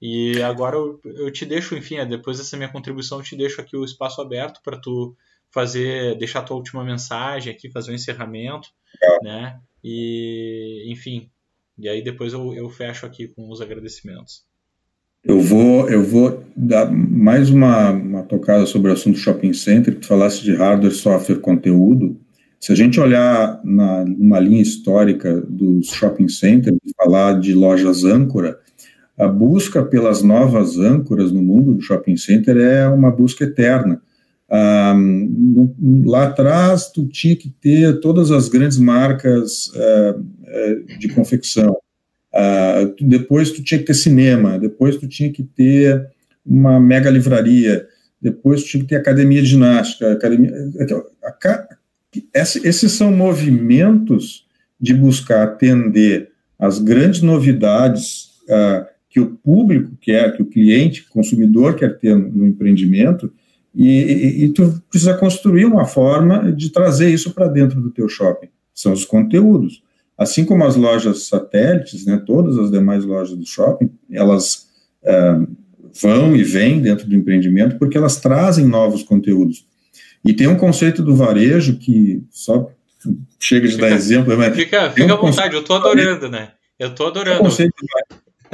[0.00, 3.60] E agora eu, eu te deixo, enfim, é, depois dessa minha contribuição, eu te deixo
[3.60, 5.14] aqui o espaço aberto para tu
[5.50, 8.68] fazer, deixar a tua última mensagem aqui, fazer o um encerramento,
[9.22, 9.58] né?
[9.82, 11.30] E, enfim,
[11.78, 14.44] e aí depois eu, eu fecho aqui com os agradecimentos.
[15.22, 20.00] Eu vou, eu vou dar mais uma, uma tocada sobre o assunto shopping center, que
[20.00, 22.18] tu falasse de hardware, software, conteúdo.
[22.58, 28.58] Se a gente olhar na, numa linha histórica dos shopping centers falar de lojas âncora,
[29.18, 34.00] a busca pelas novas âncoras no mundo do shopping center é uma busca eterna.
[34.50, 34.96] Ah,
[36.04, 40.16] lá atrás, tu tinha que ter todas as grandes marcas ah,
[40.48, 41.76] ah, de confecção.
[42.34, 44.58] Ah, depois, tu tinha que ter cinema.
[44.58, 46.08] Depois, tu tinha que ter
[46.44, 47.86] uma mega livraria.
[48.20, 50.12] Depois, tu tinha que ter academia de ginástica.
[50.12, 50.52] Academia,
[52.34, 54.46] esses são movimentos
[54.80, 61.74] de buscar atender as grandes novidades uh, que o público quer, que o cliente, consumidor
[61.74, 63.32] quer ter no empreendimento,
[63.74, 68.08] e, e, e, tu precisa construir uma forma de trazer isso para dentro do teu
[68.08, 68.48] shopping.
[68.74, 69.82] São os conteúdos.
[70.18, 74.66] Assim como as lojas satélites, né, todas as demais lojas do shopping, elas
[75.04, 75.46] uh,
[76.02, 79.64] vão e vêm dentro do empreendimento porque elas trazem novos conteúdos.
[80.24, 82.70] E tem um conceito do varejo que só
[83.38, 86.50] chega de fica, dar exemplo, mas fica, fica um à vontade, eu estou adorando, né?
[86.78, 87.48] Eu estou adorando.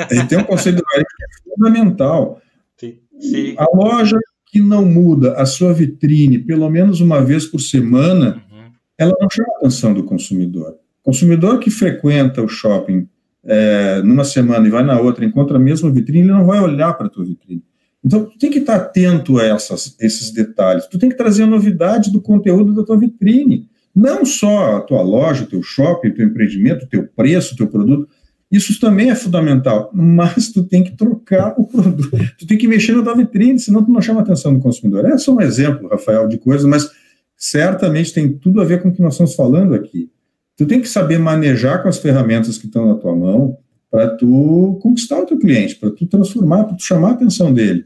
[0.08, 2.40] Tem um tem um conceito do varejo que é fundamental.
[2.76, 3.54] Sim, sim.
[3.58, 8.70] A loja que não muda a sua vitrine pelo menos uma vez por semana, uhum.
[8.96, 10.76] ela não chama a atenção do consumidor.
[11.02, 13.08] O consumidor que frequenta o shopping
[13.44, 16.92] é, numa semana e vai na outra, encontra a mesma vitrine, ele não vai olhar
[16.94, 17.62] para a tua vitrine.
[18.04, 20.86] Então, tu tem que estar atento a essas, esses detalhes.
[20.86, 23.68] Tu tem que trazer a novidade do conteúdo da tua vitrine.
[23.94, 27.56] Não só a tua loja, o teu shopping, o teu empreendimento, o teu preço, o
[27.56, 28.08] teu produto.
[28.50, 32.92] Isso também é fundamental, mas tu tem que trocar o produto, tu tem que mexer
[32.92, 35.04] na tua vitrine, senão tu não chama a atenção do consumidor.
[35.04, 36.88] É só um exemplo, Rafael, de coisas, mas
[37.36, 40.10] certamente tem tudo a ver com o que nós estamos falando aqui.
[40.56, 43.58] Tu tem que saber manejar com as ferramentas que estão na tua mão
[43.90, 47.84] para tu conquistar o teu cliente, para tu transformar, para tu chamar a atenção dele.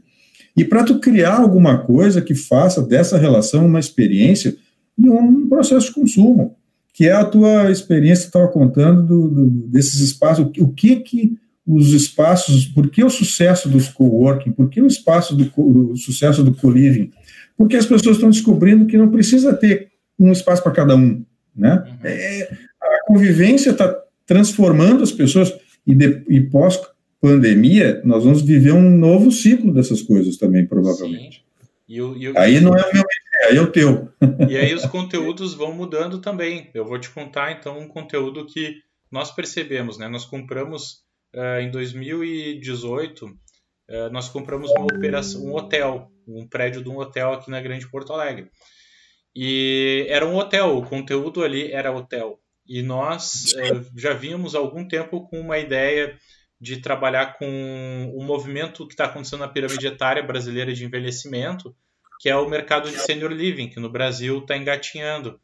[0.55, 4.55] E para tu criar alguma coisa que faça dessa relação uma experiência
[4.97, 6.55] e um processo de consumo,
[6.93, 11.37] que é a tua experiência que estava contando do, do, desses espaços, o que que
[11.65, 16.43] os espaços, por que o sucesso dos coworking, por que o espaço do o sucesso
[16.43, 17.11] do co-living?
[17.57, 19.89] Porque as pessoas estão descobrindo que não precisa ter
[20.19, 21.23] um espaço para cada um,
[21.55, 21.83] né?
[21.85, 21.97] Uhum.
[22.03, 25.53] É, a convivência está transformando as pessoas
[25.85, 26.79] e, de, e pós
[27.21, 31.43] pandemia, nós vamos viver um novo ciclo dessas coisas também, provavelmente.
[31.91, 33.03] E o, e o, aí não é o meu
[33.49, 34.13] aí é o teu.
[34.47, 36.71] E aí os conteúdos vão mudando também.
[36.73, 38.77] Eu vou te contar, então, um conteúdo que
[39.11, 40.07] nós percebemos, né?
[40.07, 41.03] Nós compramos
[41.35, 43.29] uh, em 2018, uh,
[43.89, 47.89] eh, nós compramos uma operação, um hotel, um prédio de um hotel aqui na Grande
[47.91, 48.49] Porto Alegre.
[49.35, 52.39] E era um hotel, o conteúdo ali era hotel.
[52.65, 56.17] E nós uh, já vínhamos há algum tempo com uma ideia
[56.61, 61.75] de trabalhar com o movimento que está acontecendo na pirâmide etária brasileira de envelhecimento,
[62.19, 65.41] que é o mercado de senior living, que no Brasil está engatinhando.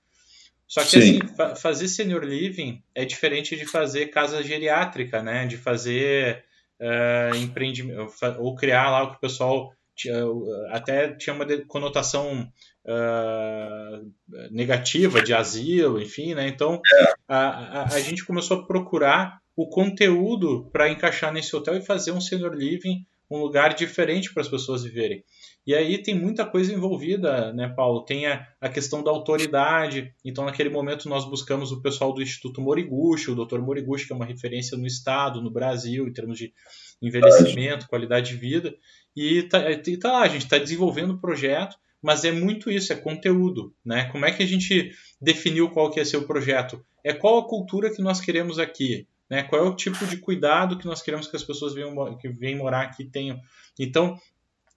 [0.67, 5.47] Só que assim, fa fazer senior living é diferente de fazer casa geriátrica, né?
[5.47, 6.43] De fazer
[6.79, 10.23] uh, empreendimento ou criar lá o que o pessoal tinha,
[10.69, 12.47] até tinha uma conotação
[12.85, 14.13] uh,
[14.51, 16.47] negativa de asilo, enfim, né?
[16.47, 17.13] Então é.
[17.27, 22.11] a, a, a gente começou a procurar o conteúdo para encaixar nesse hotel e fazer
[22.11, 25.23] um senior living um lugar diferente para as pessoas viverem.
[25.65, 28.05] E aí tem muita coisa envolvida, né, Paulo?
[28.05, 30.13] Tem a, a, questão da autoridade.
[30.23, 33.59] Então, naquele momento, nós buscamos o pessoal do Instituto Moriguchi, o Dr.
[33.59, 36.53] Moriguchi, que é uma referência no Estado, no Brasil, em termos de
[37.01, 38.73] envelhecimento, qualidade de vida.
[39.13, 42.93] E tá, e tá lá, a gente está desenvolvendo o projeto, mas é muito isso,
[42.93, 43.73] é conteúdo.
[43.83, 44.05] Né?
[44.05, 44.91] Como é que a gente
[45.21, 46.81] definiu qual que é seu projeto?
[47.03, 49.05] É qual a cultura que nós queremos aqui?
[49.29, 49.43] Né?
[49.43, 52.55] Qual é o tipo de cuidado que nós queremos que as pessoas venham, que vêm
[52.55, 53.39] morar aqui tenham?
[53.79, 54.17] Então,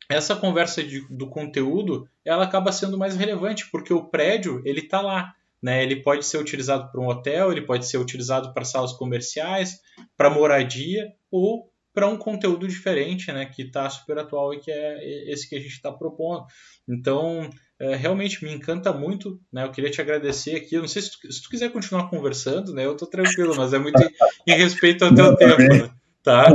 [0.09, 5.01] essa conversa de, do conteúdo, ela acaba sendo mais relevante, porque o prédio, ele está
[5.01, 5.35] lá.
[5.63, 5.83] Né?
[5.83, 9.79] Ele pode ser utilizado para um hotel, ele pode ser utilizado para salas comerciais,
[10.17, 15.31] para moradia ou para um conteúdo diferente, né, que está super atual e que é
[15.31, 16.47] esse que a gente está propondo.
[16.89, 19.65] Então, é, realmente me encanta muito, né?
[19.65, 20.75] Eu queria te agradecer aqui.
[20.75, 22.85] Eu não sei se tu, se tu quiser continuar conversando, né?
[22.85, 25.91] Eu tô tranquilo, mas é muito em, em respeito ao teu não, tempo, né?
[26.23, 26.49] Tá?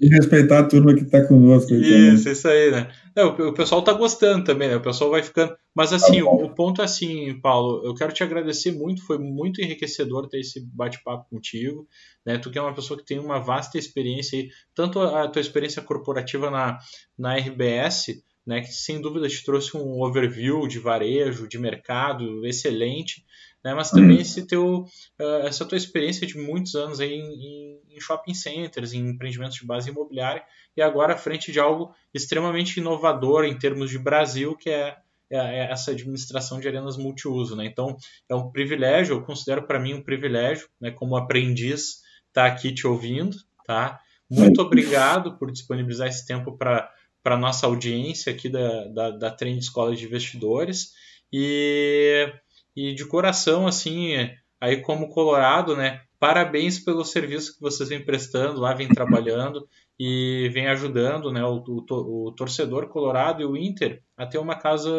[0.00, 1.74] E respeitar a turma que está conosco.
[1.74, 2.88] Isso, isso aí, né?
[3.14, 4.76] É, o, pessoal está gostando também, né?
[4.76, 5.54] O pessoal vai ficando.
[5.74, 9.18] Mas assim, tá o, o, ponto é assim, Paulo, eu quero te agradecer muito, foi
[9.18, 11.86] muito enriquecedor ter esse bate-papo contigo.
[12.24, 12.38] Né?
[12.38, 15.82] Tu que é uma pessoa que tem uma vasta experiência aí, tanto a tua experiência
[15.82, 16.78] corporativa na,
[17.18, 23.24] na RBS, né, que sem dúvida te trouxe um overview de varejo, de mercado excelente,
[23.64, 24.84] né, mas também esse teu,
[25.20, 29.66] uh, essa tua experiência de muitos anos aí em, em, shopping centers, em empreendimentos de
[29.66, 30.44] base imobiliária,
[30.76, 34.96] e agora à frente de algo extremamente inovador em termos de Brasil, que é,
[35.28, 37.56] é, é essa administração de arenas multiuso.
[37.56, 37.66] Né?
[37.66, 37.96] Então,
[38.28, 42.72] é um privilégio, eu considero para mim um privilégio, né, como aprendiz, estar tá aqui
[42.72, 43.36] te ouvindo.
[43.66, 43.98] Tá?
[44.30, 46.88] Muito obrigado por disponibilizar esse tempo para
[47.34, 50.92] a nossa audiência aqui da, da, da Trend Escola de Investidores.
[51.32, 52.32] E
[52.76, 54.12] e de coração, assim,
[54.60, 56.02] aí como Colorado, né?
[56.20, 59.66] Parabéns pelo serviço que vocês vêm prestando lá, vêm trabalhando
[59.98, 64.56] e vem ajudando né, o, o, o torcedor colorado e o Inter a ter uma
[64.56, 64.90] casa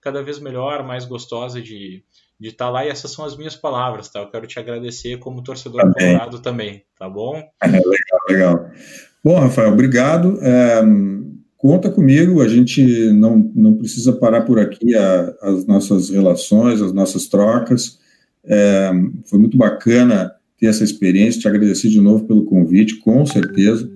[0.00, 2.04] cada vez melhor, mais gostosa de
[2.38, 4.20] de estar tá lá, e essas são as minhas palavras, tá?
[4.20, 6.12] Eu quero te agradecer como torcedor também.
[6.12, 7.36] colorado também, tá bom?
[7.62, 8.70] É, legal, legal.
[9.22, 10.38] Bom, Rafael, obrigado.
[10.42, 10.80] É,
[11.60, 12.82] conta comigo, a gente
[13.12, 17.98] não, não precisa parar por aqui a, as nossas relações, as nossas trocas.
[18.46, 18.90] É,
[19.26, 23.90] foi muito bacana ter essa experiência, te agradecer de novo pelo convite, com certeza.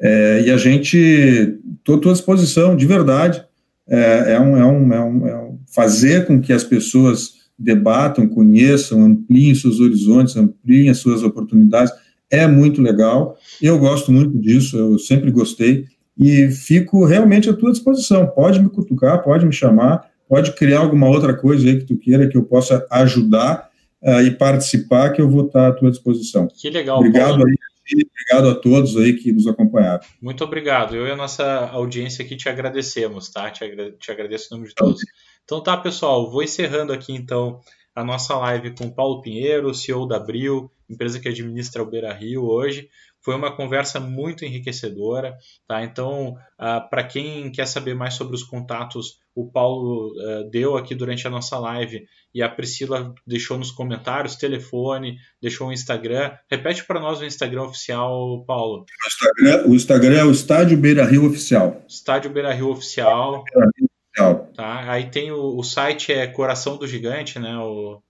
[0.00, 3.44] É, e a gente, estou à disposição, de verdade.
[3.86, 8.26] É, é, um, é, um, é, um, é um fazer com que as pessoas debatam,
[8.26, 11.92] conheçam, ampliem seus horizontes, ampliem as suas oportunidades,
[12.30, 13.36] é muito legal.
[13.60, 15.84] Eu gosto muito disso, eu sempre gostei
[16.18, 18.26] e fico realmente à tua disposição.
[18.26, 22.28] Pode me cutucar, pode me chamar, pode criar alguma outra coisa aí que tu queira
[22.28, 23.70] que eu possa ajudar
[24.02, 26.48] uh, e participar, que eu vou estar à tua disposição.
[26.48, 26.98] Que legal.
[26.98, 27.46] Obrigado Paulo.
[27.46, 27.56] aí.
[27.92, 30.00] Obrigado a todos aí que nos acompanharam.
[30.20, 30.94] Muito obrigado.
[30.94, 33.50] Eu e a nossa audiência aqui te agradecemos, tá?
[33.50, 35.00] Te, agra te agradeço em nome de todos.
[35.44, 37.60] Então tá, pessoal, vou encerrando aqui então
[37.94, 42.44] a nossa live com Paulo Pinheiro, CEO da Abril, empresa que administra o Beira Rio
[42.44, 42.88] hoje.
[43.24, 45.36] Foi uma conversa muito enriquecedora,
[45.68, 45.84] tá?
[45.84, 50.94] Então, uh, para quem quer saber mais sobre os contatos, o Paulo uh, deu aqui
[50.94, 52.04] durante a nossa live
[52.34, 56.32] e a Priscila deixou nos comentários, telefone, deixou o Instagram.
[56.50, 58.84] Repete para nós o Instagram oficial, Paulo.
[58.84, 61.80] O Instagram, o Instagram é o Estádio Beira Rio Oficial.
[61.88, 63.44] Estádio Beira Rio Oficial.
[63.44, 64.50] Beira Rio Oficial.
[64.54, 64.90] Tá?
[64.90, 67.56] Aí tem o, o site é Coração do Gigante, né?
[67.56, 68.02] O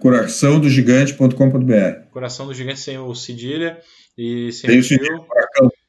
[0.00, 2.10] coraçãodogigante.com.br.
[2.10, 3.78] Coração do Gigante sem o cedilha
[4.16, 5.26] e sem o fio.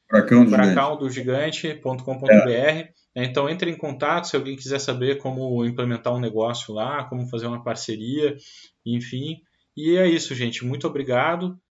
[0.08, 2.50] Furacão, furacão do gigante.com.br.
[2.50, 2.88] É.
[3.16, 7.46] Então entre em contato se alguém quiser saber como implementar um negócio lá, como fazer
[7.46, 8.36] uma parceria,
[8.84, 9.38] enfim.
[9.76, 10.64] E é isso, gente.
[10.64, 11.56] Muito obrigado.